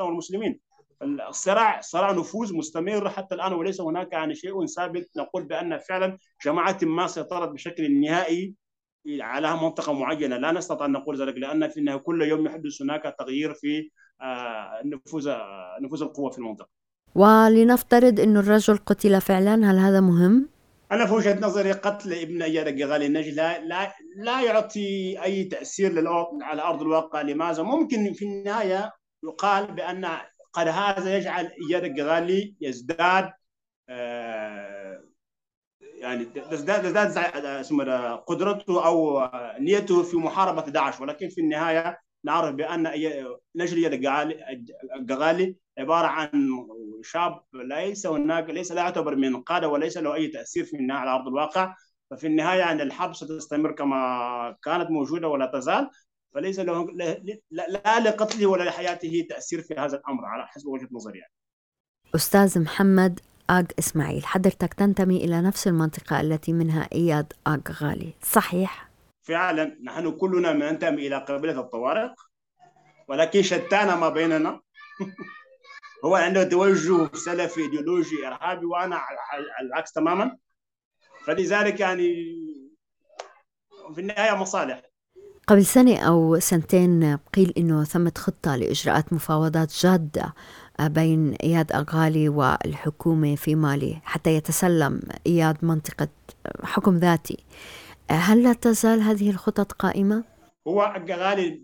المسلمين 0.00 0.60
الصراع 1.02 1.80
صراع 1.80 2.12
نفوذ 2.12 2.56
مستمر 2.56 3.10
حتى 3.10 3.34
الآن 3.34 3.52
وليس 3.52 3.80
هناك 3.80 4.12
يعني 4.12 4.34
شيء 4.34 4.66
ثابت 4.66 5.10
نقول 5.16 5.44
بأن 5.44 5.78
فعلا 5.78 6.18
جماعة 6.44 6.78
ما 6.82 7.06
سيطرت 7.06 7.48
بشكل 7.48 8.00
نهائي 8.00 8.54
على 9.06 9.56
منطقة 9.56 9.92
معينة 9.92 10.36
لا 10.36 10.52
نستطيع 10.52 10.86
أن 10.86 10.92
نقول 10.92 11.20
ذلك 11.22 11.36
لأن 11.36 11.68
في 11.68 11.80
النهاية 11.80 11.98
كل 11.98 12.22
يوم 12.22 12.46
يحدث 12.46 12.82
هناك 12.82 13.14
تغيير 13.18 13.54
في 13.54 13.90
آه، 14.20 14.82
نفوذ 14.84 15.28
آه، 15.28 15.78
نفوذ 15.80 16.02
القوة 16.02 16.30
في 16.30 16.38
المنطقة 16.38 16.68
ولنفترض 17.14 18.20
أن 18.20 18.36
الرجل 18.36 18.76
قتل 18.76 19.20
فعلا 19.20 19.70
هل 19.70 19.78
هذا 19.78 20.00
مهم؟ 20.00 20.48
أنا 20.92 21.06
في 21.06 21.12
وجهة 21.12 21.40
نظري 21.40 21.72
قتل 21.72 22.12
ابن 22.12 22.42
أياد 22.42 22.68
الجغالي 22.68 23.06
النجي 23.06 23.30
لا, 23.30 23.58
لا, 23.58 23.92
لا 24.16 24.42
يعطي 24.42 25.22
أي 25.22 25.44
تأثير 25.44 26.08
على 26.42 26.62
أرض 26.62 26.82
الواقع 26.82 27.20
لماذا؟ 27.20 27.62
ممكن 27.62 28.12
في 28.12 28.24
النهاية 28.24 28.92
يقال 29.24 29.72
بأن 29.72 30.08
قد 30.52 30.68
هذا 30.68 31.16
يجعل 31.16 31.50
إياد 31.70 31.84
الجغالي 31.84 32.54
يزداد 32.60 33.32
آه 33.88 34.81
يعني 36.02 36.24
تزداد 36.24 36.82
تزداد 36.82 37.44
اسمه 37.46 38.14
قدرته 38.16 38.86
أو 38.86 39.28
نيته 39.58 40.02
في 40.02 40.16
محاربة 40.16 40.62
داعش. 40.62 41.00
ولكن 41.00 41.28
في 41.28 41.40
النهاية 41.40 41.98
نعرف 42.24 42.54
بأن 42.54 42.82
نجل 43.56 43.86
الجغالي 44.94 45.56
عبارة 45.78 46.06
عن 46.06 46.30
شاب 47.02 47.40
ليس 47.54 48.06
هناك 48.06 48.50
ليس 48.50 48.72
لا 48.72 48.82
يعتبر 48.82 49.16
من 49.16 49.42
قادة 49.42 49.68
وليس 49.68 49.98
له 49.98 50.14
أي 50.14 50.28
تأثير 50.28 50.64
في 50.64 50.76
النهاية 50.76 51.00
على 51.00 51.10
أرض 51.10 51.28
الواقع. 51.28 51.74
ففي 52.10 52.26
النهاية 52.26 52.58
يعني 52.58 52.82
الحرب 52.82 53.14
ستستمر 53.14 53.72
كما 53.72 54.56
كانت 54.64 54.90
موجودة 54.90 55.28
ولا 55.28 55.46
تزال. 55.46 55.90
فليس 56.34 56.60
له 56.60 56.86
لا 57.50 58.00
لقتله 58.00 58.46
ولا 58.46 58.64
لحياته 58.64 59.26
تأثير 59.28 59.62
في 59.62 59.74
هذا 59.74 59.96
الأمر 59.96 60.24
على 60.24 60.46
حسب 60.46 60.66
وجهة 60.66 60.88
نظري 60.92 61.18
يعني. 61.18 61.32
أستاذ 62.14 62.60
محمد 62.60 63.20
آغ 63.50 63.64
إسماعيل. 63.78 64.26
حضرتك 64.26 64.74
تنتمي 64.74 65.16
إلى 65.16 65.40
نفس 65.40 65.66
المنطقة 65.66 66.20
التي 66.20 66.52
منها 66.52 66.88
إياد 66.92 67.32
آغ 67.46 67.60
غالي. 67.82 68.14
صحيح؟ 68.22 68.88
فعلا 69.22 69.78
نحن 69.84 70.10
كلنا 70.10 70.52
ننتمي 70.52 71.06
إلى 71.06 71.16
قبيلة 71.16 71.60
الطوارق 71.60 72.14
ولكن 73.08 73.42
شتان 73.42 73.98
ما 73.98 74.08
بيننا. 74.08 74.60
هو 76.04 76.14
عنده 76.14 76.44
توجه 76.44 77.10
سلفي 77.14 77.60
إيديولوجي 77.60 78.26
إرهابي 78.26 78.66
وأنا 78.66 78.96
على 78.96 79.18
العكس 79.60 79.92
تماما. 79.92 80.36
فلذلك 81.26 81.80
يعني 81.80 82.14
في 83.94 84.00
النهاية 84.00 84.36
مصالح. 84.36 84.91
قبل 85.46 85.64
سنة 85.64 85.96
أو 85.98 86.38
سنتين 86.38 87.16
قيل 87.16 87.52
أنه 87.58 87.84
ثمت 87.84 88.18
خطة 88.18 88.56
لإجراءات 88.56 89.12
مفاوضات 89.12 89.72
جادة 89.72 90.34
بين 90.80 91.34
إياد 91.34 91.72
أغالي 91.72 92.28
والحكومة 92.28 93.34
في 93.34 93.54
مالي 93.54 94.00
حتى 94.04 94.30
يتسلم 94.30 95.00
إياد 95.26 95.56
منطقة 95.62 96.08
حكم 96.62 96.96
ذاتي. 96.96 97.44
هل 98.10 98.42
لا 98.42 98.52
تزال 98.52 99.00
هذه 99.00 99.30
الخطط 99.30 99.72
قائمة؟ 99.72 100.24
هو 100.68 100.82
أغالي 100.82 101.62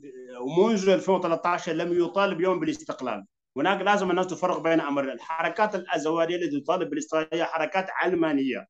منذ 0.58 0.88
2013 0.88 1.72
لم 1.72 2.04
يطالب 2.04 2.40
يوم 2.40 2.60
بالاستقلال. 2.60 3.24
هناك 3.56 3.80
لازم 3.82 4.10
الناس 4.10 4.26
تفرق 4.26 4.58
بين 4.62 4.80
أمر 4.80 5.12
الحركات 5.12 5.74
الأزوارية 5.74 6.36
التي 6.36 6.60
تطالب 6.60 6.90
بالاستقلال 6.90 7.28
هي 7.32 7.44
حركات 7.44 7.86
علمانية. 7.90 8.66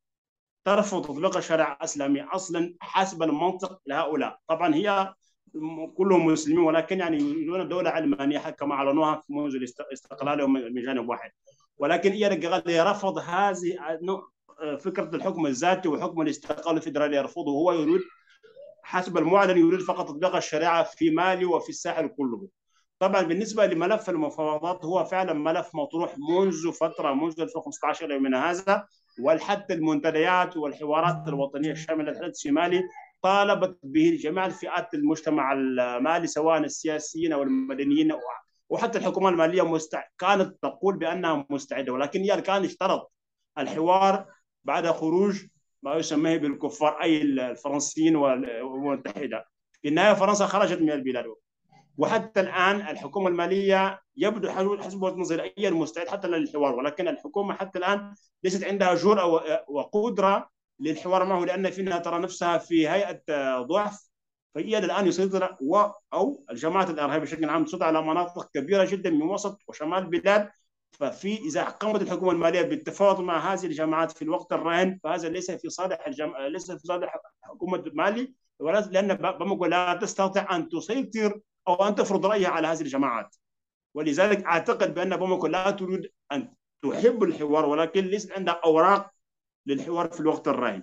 ترفض 0.68 1.02
تطبيق 1.04 1.36
الشريعة 1.36 1.76
الإسلامية 1.76 2.28
أصلا 2.32 2.74
حسب 2.80 3.22
المنطق 3.22 3.80
لهؤلاء. 3.86 4.38
طبعا 4.48 4.74
هي 4.74 5.14
كلهم 5.96 6.26
مسلمين 6.26 6.58
ولكن 6.58 6.98
يعني 6.98 7.18
يريدون 7.18 7.68
دولة 7.68 7.90
علمانية 7.90 8.38
كما 8.50 8.74
أعلنوها 8.74 9.22
منذ 9.28 9.64
استقلالهم 9.92 10.52
من 10.52 10.82
جانب 10.82 11.08
واحد. 11.08 11.30
ولكن 11.78 12.12
الجغالي 12.12 12.80
رفض 12.80 13.18
هذه 13.18 13.78
فكرة 14.80 15.16
الحكم 15.16 15.46
الذاتي 15.46 15.88
وحكم 15.88 16.22
الاستقلال 16.22 16.76
الفدرالي 16.76 17.16
يرفضه. 17.16 17.50
هو 17.52 17.72
يريد 17.72 18.00
حسب 18.82 19.18
المعلن 19.18 19.58
يريد 19.58 19.80
فقط 19.80 20.08
تطبيق 20.08 20.36
الشريعة 20.36 20.82
في 20.82 21.10
مالي 21.10 21.44
وفي 21.44 21.68
الساحل 21.68 22.08
كله. 22.08 22.48
طبعا 22.98 23.22
بالنسبة 23.22 23.66
لملف 23.66 24.10
المفاوضات 24.10 24.84
هو 24.84 25.04
فعلا 25.04 25.32
ملف 25.32 25.74
مطروح 25.74 26.14
منذ 26.30 26.72
فترة 26.72 27.14
منذ 27.14 27.40
2015 27.40 28.18
من 28.18 28.34
هذا. 28.34 28.86
وحتى 29.20 29.74
المنتديات 29.74 30.56
والحوارات 30.56 31.28
الوطنية 31.28 31.72
الشاملة 31.72 32.12
الحدث 32.12 32.40
في 32.40 32.50
مالي 32.50 32.82
طالبت 33.22 33.78
به 33.82 34.18
جميع 34.20 34.46
الفئات 34.46 34.94
المجتمع 34.94 35.52
المالي 35.52 36.26
سواء 36.26 36.58
السياسيين 36.58 37.32
أو 37.32 37.42
المدنيين 37.42 38.12
وحتى 38.68 38.98
الحكومة 38.98 39.28
المالية 39.28 39.62
مستع... 39.62 40.02
كانت 40.18 40.56
تقول 40.62 40.96
بأنها 40.96 41.46
مستعدة. 41.50 41.92
ولكن 41.92 42.20
هي 42.20 42.40
كان 42.40 42.64
اشترط 42.64 43.12
الحوار 43.58 44.26
بعد 44.64 44.86
خروج 44.86 45.44
ما 45.82 45.94
يسميه 45.94 46.36
بالكفار 46.36 47.02
أي 47.02 47.22
الفرنسيين 47.22 48.16
والمتحدة. 48.16 49.44
في 49.82 49.88
النهاية 49.88 50.14
فرنسا 50.14 50.46
خرجت 50.46 50.80
من 50.80 50.90
البلاد. 50.90 51.26
وحتى 51.98 52.40
الآن 52.40 52.76
الحكومة 52.76 53.28
المالية 53.28 54.00
يبدو 54.16 54.50
حسب 54.50 55.02
وجهه 55.02 55.16
نظري 55.16 55.54
هي 55.58 55.68
المستعد 55.68 56.08
حتى 56.08 56.28
للحوار 56.28 56.74
ولكن 56.74 57.08
الحكومة 57.08 57.54
حتى 57.54 57.78
الآن 57.78 58.14
ليست 58.44 58.64
عندها 58.64 58.94
جرأه 58.94 59.64
وقدرة 59.68 60.50
للحوار 60.80 61.24
معه 61.24 61.44
لأن 61.44 61.70
فينها 61.70 61.98
ترى 61.98 62.18
نفسها 62.18 62.58
في 62.58 62.88
هيئة 62.88 63.22
ضعف 63.62 64.08
فهي 64.54 64.78
الان 64.78 65.06
يسيطر 65.06 65.56
و 65.60 65.84
أو 66.12 66.44
الجماعات 66.50 66.90
الإرهابية 66.90 67.18
بشكل 67.18 67.48
عام 67.48 67.64
تسيطر 67.64 67.84
على 67.84 68.02
مناطق 68.02 68.50
كبيرة 68.54 68.84
جدا 68.84 69.10
من 69.10 69.22
وسط 69.22 69.60
وشمال 69.68 69.98
البلاد. 69.98 70.50
ففي 70.92 71.38
إذا 71.38 71.64
قامت 71.64 72.02
الحكومة 72.02 72.32
المالية 72.32 72.62
بالتفاوض 72.62 73.20
مع 73.20 73.52
هذه 73.52 73.66
الجماعات 73.66 74.12
في 74.12 74.22
الوقت 74.22 74.52
الراهن 74.52 74.98
فهذا 75.04 75.28
ليس 75.28 75.50
في 75.50 75.68
صالح 75.68 76.06
الجم... 76.06 76.36
ليس 76.36 76.70
في 76.70 76.78
صالح 76.78 77.16
حكومة 77.42 77.84
مالي 77.92 78.34
لأن 78.90 79.14
بامكو 79.14 79.66
لا 79.66 79.94
تستطيع 79.94 80.56
أن 80.56 80.68
تسيطر 80.68 81.40
أو 81.68 81.74
أن 81.88 81.94
تفرض 81.94 82.26
رأيها 82.26 82.48
على 82.48 82.66
هذه 82.66 82.80
الجماعات 82.80 83.36
ولذلك 83.94 84.44
أعتقد 84.44 84.94
بأن 84.94 85.16
بامكو 85.16 85.46
لا 85.46 85.70
تريد 85.70 86.12
أن 86.32 86.54
تحب 86.82 87.22
الحوار 87.22 87.66
ولكن 87.66 88.04
ليست 88.04 88.32
عندها 88.32 88.60
أوراق 88.64 89.10
للحوار 89.66 90.10
في 90.10 90.20
الوقت 90.20 90.48
الراهن 90.48 90.82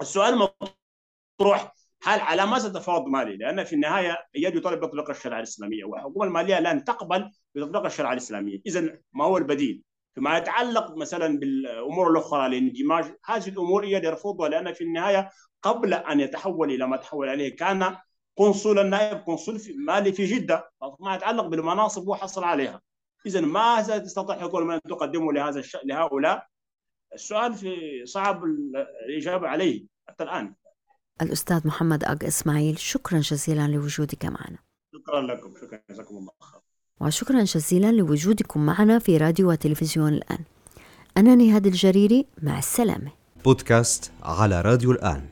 السؤال 0.00 0.38
مطروح 0.38 1.74
هل 2.02 2.20
على 2.20 2.46
ما 2.46 2.58
ستفاوض 2.58 3.06
مالي؟ 3.06 3.36
لأن 3.36 3.64
في 3.64 3.74
النهاية 3.74 4.18
يد 4.34 4.54
يطالب 4.54 4.80
بتطبيق 4.80 5.10
الشريعة 5.10 5.38
الإسلامية 5.38 5.84
والحكومة 5.84 6.24
المالية 6.24 6.60
لن 6.60 6.84
تقبل 6.84 7.30
بتطبيق 7.54 7.84
الشريعة 7.84 8.12
الإسلامية، 8.12 8.60
اذا 8.66 8.98
ما 9.12 9.24
هو 9.24 9.36
البديل؟ 9.36 9.82
فيما 10.14 10.38
يتعلق 10.38 10.96
مثلا 10.96 11.38
بالأمور 11.38 12.10
الأخرى 12.10 12.46
الاندماج 12.46 13.04
هذه 13.24 13.48
الأمور 13.48 13.84
هي 13.84 13.92
يرفضها 13.92 14.48
لأن 14.48 14.72
في 14.72 14.84
النهاية 14.84 15.30
قبل 15.62 15.94
أن 15.94 16.20
يتحول 16.20 16.70
إلى 16.70 16.86
ما 16.86 16.96
تحول 16.96 17.28
عليه 17.28 17.56
كان 17.56 17.96
قنصل 18.38 18.78
النائب 18.78 19.18
قنصل 19.26 19.58
في 19.58 19.72
مالي 19.72 20.12
في 20.12 20.24
جدة. 20.24 20.70
ما 21.00 21.14
يتعلق 21.14 21.46
بالمناصب 21.46 22.02
هو 22.02 22.14
حصل 22.14 22.44
عليها. 22.44 22.80
اذا 23.26 23.40
ما 23.40 23.82
ستستطيع 23.82 24.38
حكومه 24.38 24.74
ان 24.74 24.80
تقدمه 24.88 25.32
لهذا 25.32 25.58
الش... 25.58 25.76
لهؤلاء. 25.84 26.46
السؤال 27.14 27.54
في 27.54 27.74
صعب 28.04 28.44
الإجابة 29.08 29.48
عليه 29.48 29.86
حتى 30.08 30.24
الآن. 30.24 30.54
الأستاذ 31.22 31.66
محمد 31.66 32.04
أج 32.04 32.24
إسماعيل 32.24 32.78
شكرا 32.78 33.18
جزيلا 33.18 33.68
لوجودك 33.68 34.24
معنا. 34.24 34.58
شكرا 34.94 35.20
لكم. 35.20 35.54
شكرا. 35.60 35.80
جزاكم 35.90 36.16
الله 36.16 36.32
خير 36.40 36.60
وشكرا 37.00 37.42
جزيلا 37.42 37.92
لوجودكم 37.92 38.66
معنا 38.66 38.98
في 38.98 39.16
راديو 39.16 39.50
وتلفزيون 39.50 40.12
الآن. 40.12 40.38
أنا 41.16 41.34
نهاد 41.34 41.66
الجريري 41.66 42.26
مع 42.42 42.58
السلامة. 42.58 43.12
بودكاست 43.44 44.12
على 44.22 44.60
راديو 44.60 44.92
الآن. 44.92 45.28